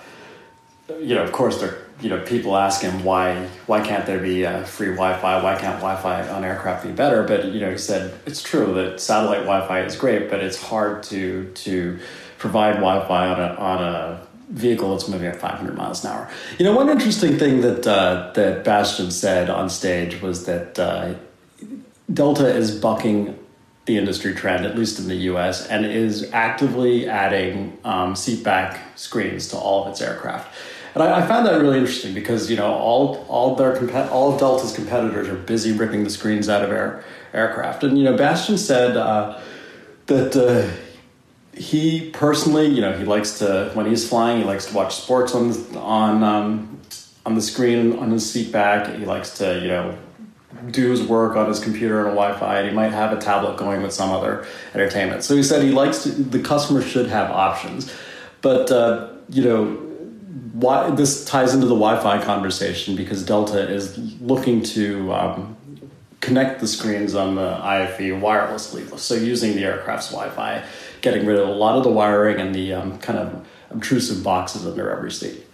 you 0.88 1.14
know, 1.14 1.22
of 1.22 1.32
course, 1.32 1.60
there 1.60 1.78
you 2.00 2.08
know 2.10 2.20
people 2.24 2.56
ask 2.56 2.82
him 2.82 3.04
why 3.04 3.46
why 3.66 3.80
can't 3.80 4.04
there 4.06 4.18
be 4.18 4.44
free 4.64 4.88
Wi-Fi? 4.88 5.42
Why 5.42 5.56
can't 5.58 5.76
Wi-Fi 5.76 6.28
on 6.28 6.44
aircraft 6.44 6.84
be 6.84 6.92
better? 6.92 7.22
But 7.22 7.46
you 7.46 7.60
know, 7.60 7.70
he 7.70 7.78
said 7.78 8.18
it's 8.26 8.42
true 8.42 8.74
that 8.74 9.00
satellite 9.00 9.44
Wi-Fi 9.44 9.82
is 9.82 9.96
great, 9.96 10.30
but 10.30 10.40
it's 10.40 10.60
hard 10.60 11.02
to 11.04 11.50
to 11.52 11.98
provide 12.38 12.74
Wi-Fi 12.74 13.28
on 13.28 13.40
a 13.40 13.54
on 13.54 13.82
a 13.82 14.26
vehicle 14.50 14.90
that's 14.90 15.08
moving 15.08 15.26
at 15.26 15.40
500 15.40 15.74
miles 15.74 16.04
an 16.04 16.12
hour. 16.12 16.30
You 16.58 16.64
know, 16.64 16.76
one 16.76 16.90
interesting 16.90 17.38
thing 17.38 17.60
that 17.62 17.86
uh, 17.86 18.32
that 18.34 18.64
Bastian 18.64 19.10
said 19.10 19.48
on 19.48 19.70
stage 19.70 20.20
was 20.20 20.44
that 20.46 20.78
uh, 20.78 21.14
Delta 22.12 22.46
is 22.46 22.78
bucking 22.78 23.38
the 23.86 23.98
industry 23.98 24.34
trend, 24.34 24.64
at 24.64 24.76
least 24.76 24.98
in 24.98 25.08
the 25.08 25.16
U.S., 25.32 25.66
and 25.66 25.84
is 25.84 26.30
actively 26.32 27.06
adding 27.06 27.78
um, 27.84 28.16
seat 28.16 28.42
back 28.42 28.80
screens 28.96 29.48
to 29.48 29.58
all 29.58 29.84
of 29.84 29.90
its 29.90 30.00
aircraft. 30.00 30.54
And 30.94 31.02
I, 31.02 31.22
I, 31.22 31.26
found 31.26 31.46
that 31.46 31.61
really 31.61 31.78
interesting 31.78 32.14
because 32.14 32.50
you 32.50 32.57
know 32.57 32.72
all 32.72 33.26
all 33.28 33.57
their 33.57 33.76
all 34.11 34.33
of 34.33 34.40
Delta's 34.40 34.74
competitors 34.74 35.28
are 35.28 35.35
busy 35.35 35.72
ripping 35.72 36.04
the 36.04 36.11
screens 36.11 36.48
out 36.48 36.62
of 36.64 36.70
air 36.70 37.04
aircraft, 37.33 37.85
and 37.85 37.98
you 37.98 38.04
know 38.04 38.16
Bastian 38.16 38.59
said 38.59 38.96
uh, 38.96 39.40
that. 40.07 40.37
Uh, 40.37 40.70
he 41.57 42.11
personally, 42.11 42.66
you 42.66 42.80
know, 42.80 42.98
he 42.98 43.04
likes 43.04 43.38
to 43.38 43.70
when 43.74 43.87
he's 43.87 44.09
flying, 44.09 44.38
he 44.38 44.44
likes 44.44 44.66
to 44.66 44.74
watch 44.74 44.96
sports 44.96 45.35
on 45.35 45.52
on 45.76 46.22
um, 46.22 46.80
on 47.24 47.35
the 47.35 47.40
screen 47.40 47.98
on 47.98 48.11
his 48.11 48.30
seat 48.30 48.52
back. 48.52 48.92
He 48.96 49.04
likes 49.04 49.38
to, 49.38 49.61
you 49.61 49.68
know, 49.68 49.96
do 50.70 50.90
his 50.90 51.02
work 51.02 51.37
on 51.37 51.48
his 51.48 51.61
computer 51.61 52.00
and 52.00 52.09
a 52.09 52.11
Wi-Fi, 52.11 52.59
and 52.59 52.68
he 52.68 52.74
might 52.74 52.92
have 52.92 53.12
a 53.12 53.20
tablet 53.20 53.57
going 53.57 53.83
with 53.83 53.92
some 53.92 54.11
other 54.11 54.46
entertainment. 54.74 55.24
So 55.24 55.37
he 55.37 55.42
said 55.42 55.62
he 55.62 55.70
likes 55.70 56.02
to. 56.04 56.11
The 56.11 56.40
customer 56.40 56.83
should 56.83 57.09
have 57.09 57.30
options, 57.30 57.92
but 58.40 58.70
uh, 58.70 59.11
you 59.28 59.44
know, 59.44 59.83
why 60.52 60.90
this 60.90 61.24
ties 61.24 61.54
into 61.54 61.66
the 61.66 61.74
Wi-Fi 61.74 62.24
conversation 62.24 62.96
because 62.96 63.24
Delta 63.24 63.68
is 63.68 63.96
looking 64.20 64.62
to 64.62 65.12
um, 65.12 65.56
connect 66.20 66.60
the 66.60 66.66
screens 66.66 67.14
on 67.14 67.36
the 67.36 67.56
IFE 67.62 68.20
wirelessly. 68.20 68.98
So 68.98 69.14
using 69.14 69.54
the 69.54 69.64
aircraft's 69.64 70.10
Wi-Fi, 70.10 70.64
getting 71.02 71.24
rid 71.24 71.38
of 71.38 71.48
a 71.48 71.52
lot 71.52 71.76
of 71.76 71.84
the 71.84 71.90
wiring 71.90 72.40
and 72.40 72.54
the 72.54 72.72
um, 72.72 72.98
kind 72.98 73.18
of 73.18 73.46
obtrusive 73.70 74.24
boxes 74.24 74.66
under 74.66 74.90
every 74.90 75.12
seat. 75.12 75.46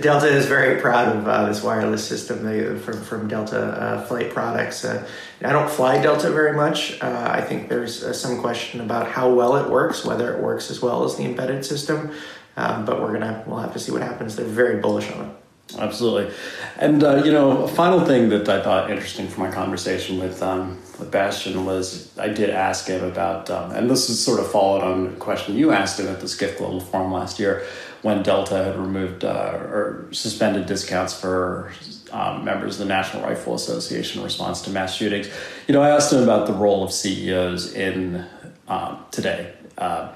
Delta 0.00 0.26
is 0.26 0.46
very 0.46 0.80
proud 0.80 1.16
of 1.16 1.28
uh, 1.28 1.46
this 1.46 1.62
wireless 1.62 2.06
system 2.06 2.44
they, 2.44 2.76
from, 2.80 3.00
from 3.02 3.28
Delta 3.28 3.60
uh, 3.60 4.04
flight 4.06 4.30
products. 4.34 4.84
Uh, 4.84 5.08
I 5.40 5.52
don't 5.52 5.70
fly 5.70 6.02
Delta 6.02 6.30
very 6.30 6.52
much. 6.52 7.00
Uh, 7.00 7.28
I 7.30 7.40
think 7.40 7.68
there's 7.68 8.02
uh, 8.02 8.12
some 8.12 8.40
question 8.40 8.80
about 8.80 9.08
how 9.08 9.32
well 9.32 9.56
it 9.56 9.70
works, 9.70 10.04
whether 10.04 10.34
it 10.34 10.42
works 10.42 10.70
as 10.70 10.82
well 10.82 11.04
as 11.04 11.16
the 11.16 11.24
embedded 11.24 11.64
system. 11.64 12.10
Um, 12.58 12.84
but 12.84 13.00
we're 13.00 13.12
gonna 13.12 13.44
we'll 13.46 13.60
have 13.60 13.72
to 13.74 13.78
see 13.78 13.92
what 13.92 14.02
happens. 14.02 14.34
They're 14.34 14.44
very 14.44 14.80
bullish 14.80 15.08
on 15.12 15.26
it. 15.26 15.78
Absolutely, 15.78 16.34
and 16.76 17.04
uh, 17.04 17.22
you 17.24 17.30
know, 17.30 17.62
a 17.62 17.68
final 17.68 18.04
thing 18.04 18.30
that 18.30 18.48
I 18.48 18.60
thought 18.60 18.90
interesting 18.90 19.28
from 19.28 19.44
my 19.44 19.50
conversation 19.52 20.18
with 20.18 20.42
um, 20.42 20.76
with 20.98 21.08
Bastian 21.12 21.64
was 21.64 22.18
I 22.18 22.28
did 22.28 22.50
ask 22.50 22.88
him 22.88 23.04
about, 23.04 23.48
um, 23.48 23.70
and 23.70 23.88
this 23.88 24.10
is 24.10 24.22
sort 24.24 24.40
of 24.40 24.50
followed 24.50 24.82
on 24.82 25.06
a 25.06 25.16
question 25.18 25.56
you 25.56 25.70
asked 25.70 26.00
him 26.00 26.08
at 26.08 26.20
the 26.20 26.26
Skift 26.26 26.58
Global 26.58 26.80
Forum 26.80 27.12
last 27.12 27.38
year, 27.38 27.64
when 28.02 28.24
Delta 28.24 28.64
had 28.64 28.76
removed 28.76 29.24
uh, 29.24 29.52
or 29.52 30.08
suspended 30.10 30.66
discounts 30.66 31.14
for 31.14 31.72
um, 32.10 32.44
members 32.44 32.80
of 32.80 32.88
the 32.88 32.92
National 32.92 33.22
Rifle 33.22 33.54
Association 33.54 34.18
in 34.18 34.24
response 34.24 34.62
to 34.62 34.70
mass 34.70 34.96
shootings. 34.96 35.30
You 35.68 35.74
know, 35.74 35.82
I 35.82 35.90
asked 35.90 36.12
him 36.12 36.24
about 36.24 36.48
the 36.48 36.54
role 36.54 36.82
of 36.82 36.90
CEOs 36.90 37.74
in 37.74 38.26
um, 38.66 39.04
today. 39.12 39.52
Uh, 39.76 40.12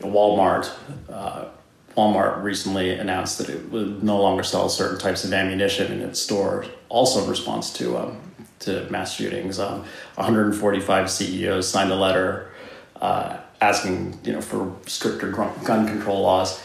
Walmart. 0.00 0.70
Walmart 1.96 2.42
recently 2.42 2.90
announced 2.90 3.38
that 3.38 3.48
it 3.48 3.70
would 3.70 4.02
no 4.02 4.20
longer 4.20 4.42
sell 4.42 4.68
certain 4.68 4.98
types 4.98 5.24
of 5.24 5.32
ammunition 5.32 5.92
in 5.92 6.00
its 6.00 6.20
store, 6.20 6.66
also 6.88 7.22
in 7.22 7.30
response 7.30 7.72
to 7.74 7.96
um, 7.96 8.18
to 8.60 8.88
mass 8.90 9.14
shootings. 9.14 9.58
Um, 9.58 9.84
145 10.14 11.10
CEOs 11.10 11.68
signed 11.68 11.92
a 11.92 11.96
letter 11.96 12.50
uh, 13.00 13.36
asking, 13.60 14.18
you 14.24 14.32
know, 14.32 14.40
for 14.40 14.74
stricter 14.86 15.30
gun 15.30 15.86
control 15.86 16.22
laws. 16.22 16.62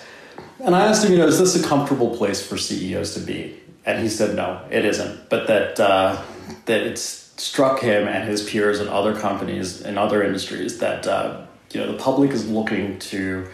And 0.59 0.75
I 0.75 0.85
asked 0.87 1.05
him, 1.05 1.11
you 1.11 1.17
know, 1.17 1.27
is 1.27 1.39
this 1.39 1.63
a 1.63 1.67
comfortable 1.67 2.15
place 2.15 2.45
for 2.45 2.57
CEOs 2.57 3.13
to 3.13 3.19
be? 3.19 3.59
And 3.85 4.01
he 4.01 4.09
said, 4.09 4.35
no, 4.35 4.61
it 4.69 4.85
isn't. 4.85 5.29
But 5.29 5.47
that 5.47 5.79
uh, 5.79 6.21
that 6.65 6.81
it's 6.81 7.01
struck 7.37 7.79
him 7.79 8.07
and 8.07 8.27
his 8.27 8.47
peers 8.47 8.79
and 8.79 8.89
other 8.89 9.17
companies 9.17 9.81
in 9.81 9.97
other 9.97 10.23
industries 10.23 10.79
that 10.79 11.07
uh, 11.07 11.41
you 11.71 11.79
know 11.79 11.91
the 11.91 11.97
public 11.97 12.31
is 12.31 12.49
looking 12.49 12.99
to 12.99 13.47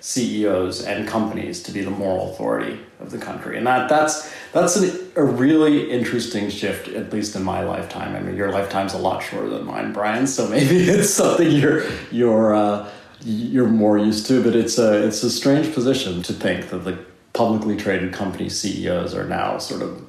CEOs 0.00 0.84
and 0.84 1.06
companies 1.06 1.62
to 1.62 1.72
be 1.72 1.82
the 1.82 1.90
moral 1.90 2.32
authority 2.32 2.80
of 3.00 3.10
the 3.10 3.18
country, 3.18 3.56
and 3.56 3.66
that 3.66 3.88
that's 3.88 4.32
that's 4.52 4.76
an, 4.76 5.10
a 5.16 5.24
really 5.24 5.90
interesting 5.90 6.50
shift, 6.50 6.88
at 6.88 7.12
least 7.12 7.36
in 7.36 7.42
my 7.42 7.62
lifetime. 7.62 8.16
I 8.16 8.20
mean, 8.20 8.36
your 8.36 8.50
lifetime's 8.50 8.94
a 8.94 8.98
lot 8.98 9.22
shorter 9.22 9.48
than 9.48 9.64
mine, 9.64 9.92
Brian, 9.92 10.26
so 10.26 10.48
maybe 10.56 10.76
it's 10.78 11.10
something 11.10 11.50
you're 11.50 11.84
you're 12.10 12.54
uh, 12.54 12.88
you're 13.22 13.68
more 13.68 13.98
used 13.98 14.26
to. 14.26 14.42
But 14.42 14.56
it's 14.56 14.78
a 14.78 15.06
it's 15.06 15.22
a 15.22 15.30
strange 15.30 15.72
position 15.74 16.22
to 16.22 16.32
think 16.32 16.70
that 16.70 16.84
the 16.84 16.98
publicly 17.32 17.76
traded 17.76 18.12
company 18.12 18.48
CEOs 18.48 19.14
are 19.14 19.26
now 19.26 19.58
sort 19.58 19.82
of 19.82 20.04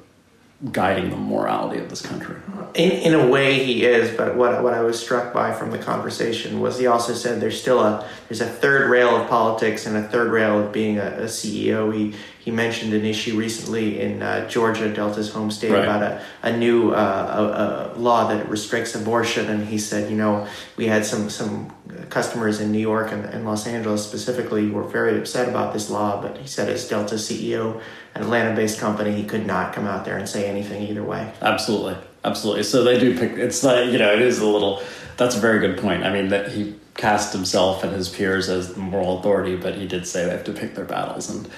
guiding 0.70 1.10
the 1.10 1.16
morality 1.16 1.80
of 1.80 1.90
this 1.90 2.00
country. 2.00 2.36
In, 2.74 2.92
in 2.92 3.14
a 3.14 3.26
way, 3.26 3.64
he 3.64 3.84
is. 3.84 4.16
But 4.16 4.36
what 4.36 4.62
what 4.62 4.74
I 4.74 4.82
was 4.82 5.00
struck 5.00 5.32
by 5.34 5.52
from 5.52 5.72
the 5.72 5.78
conversation 5.78 6.60
was 6.60 6.78
he 6.78 6.86
also 6.86 7.14
said 7.14 7.40
there's 7.40 7.60
still 7.60 7.80
a 7.80 8.08
there's 8.28 8.40
a 8.40 8.46
third 8.46 8.88
rail 8.88 9.16
of 9.16 9.28
politics 9.28 9.86
and 9.86 9.96
a 9.96 10.02
third 10.02 10.30
rail 10.30 10.60
of 10.60 10.72
being 10.72 10.98
a, 10.98 11.22
a 11.22 11.24
CEO. 11.24 11.92
He 11.92 12.14
he 12.38 12.50
mentioned 12.50 12.94
an 12.94 13.04
issue 13.04 13.36
recently 13.36 14.00
in 14.00 14.22
uh, 14.22 14.48
Georgia, 14.48 14.92
Delta's 14.92 15.32
home 15.32 15.50
state, 15.50 15.72
right. 15.72 15.82
about 15.82 16.02
a, 16.02 16.22
a 16.42 16.56
new 16.56 16.92
uh, 16.92 17.92
a, 17.94 17.98
a 17.98 17.98
law 17.98 18.28
that 18.28 18.48
restricts 18.48 18.94
abortion. 18.94 19.50
And 19.50 19.66
he 19.66 19.78
said, 19.78 20.10
you 20.10 20.16
know, 20.16 20.46
we 20.76 20.86
had 20.86 21.04
some 21.04 21.28
some 21.28 21.72
customers 22.10 22.60
in 22.60 22.72
New 22.72 22.78
York 22.78 23.12
and, 23.12 23.24
and 23.24 23.44
Los 23.44 23.66
Angeles 23.66 24.06
specifically 24.06 24.68
were 24.68 24.82
very 24.82 25.18
upset 25.18 25.48
about 25.48 25.72
this 25.72 25.90
law. 25.90 26.20
But 26.20 26.38
he 26.38 26.46
said, 26.46 26.68
as 26.68 26.88
Delta 26.88 27.16
CEO, 27.16 27.80
an 28.14 28.22
Atlanta-based 28.22 28.78
company, 28.78 29.12
he 29.12 29.24
could 29.24 29.46
not 29.46 29.72
come 29.72 29.86
out 29.86 30.04
there 30.04 30.18
and 30.18 30.28
say 30.28 30.48
anything 30.48 30.82
either 30.82 31.04
way. 31.04 31.32
Absolutely, 31.40 31.96
absolutely. 32.24 32.62
So 32.64 32.84
they 32.84 32.98
do 32.98 33.18
pick. 33.18 33.32
It's 33.32 33.62
like 33.62 33.90
you 33.90 33.98
know, 33.98 34.12
it 34.12 34.22
is 34.22 34.38
a 34.38 34.46
little. 34.46 34.82
That's 35.16 35.36
a 35.36 35.40
very 35.40 35.60
good 35.60 35.78
point. 35.78 36.04
I 36.04 36.12
mean, 36.12 36.28
that 36.28 36.52
he 36.52 36.74
cast 36.94 37.32
himself 37.32 37.84
and 37.84 37.92
his 37.92 38.08
peers 38.08 38.48
as 38.48 38.74
the 38.74 38.80
moral 38.80 39.18
authority, 39.18 39.56
but 39.56 39.74
he 39.74 39.86
did 39.86 40.06
say 40.06 40.24
they 40.24 40.30
have 40.30 40.44
to 40.44 40.52
pick 40.52 40.74
their 40.74 40.84
battles 40.84 41.30
and 41.30 41.48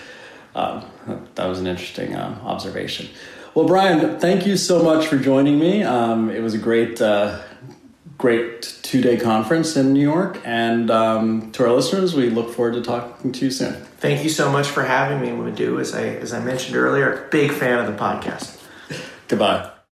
um, 0.55 0.85
that 1.35 1.47
was 1.47 1.59
an 1.59 1.67
interesting 1.67 2.15
uh, 2.15 2.39
observation. 2.45 3.09
Well, 3.55 3.67
Brian, 3.67 4.19
thank 4.19 4.47
you 4.47 4.57
so 4.57 4.83
much 4.83 5.07
for 5.07 5.17
joining 5.17 5.59
me. 5.59 5.83
Um, 5.83 6.31
it 6.31 6.43
was 6.43 6.55
a 6.55 6.59
great, 6.59 7.01
uh, 7.01 7.41
great 8.25 8.63
two 8.81 9.03
day 9.03 9.19
conference 9.19 9.77
in 9.77 9.93
New 9.93 10.01
York. 10.01 10.41
And 10.47 10.91
um, 10.91 11.53
to 11.53 11.65
our 11.65 11.73
listeners, 11.73 12.15
we 12.15 12.31
look 12.31 12.55
forward 12.55 12.73
to 12.73 12.81
talking 12.81 13.33
to 13.33 13.45
you 13.45 13.51
soon. 13.51 13.75
Thank 13.99 14.25
you 14.25 14.31
so 14.31 14.51
much 14.51 14.67
for 14.67 14.83
having 14.83 15.21
me, 15.21 15.31
Madhu. 15.31 15.79
As 15.79 15.95
I, 15.95 16.07
as 16.07 16.33
I 16.33 16.43
mentioned 16.43 16.75
earlier, 16.75 17.29
big 17.31 17.53
fan 17.53 17.79
of 17.81 17.87
the 17.87 18.03
podcast. 18.03 18.59
Goodbye. 19.29 19.74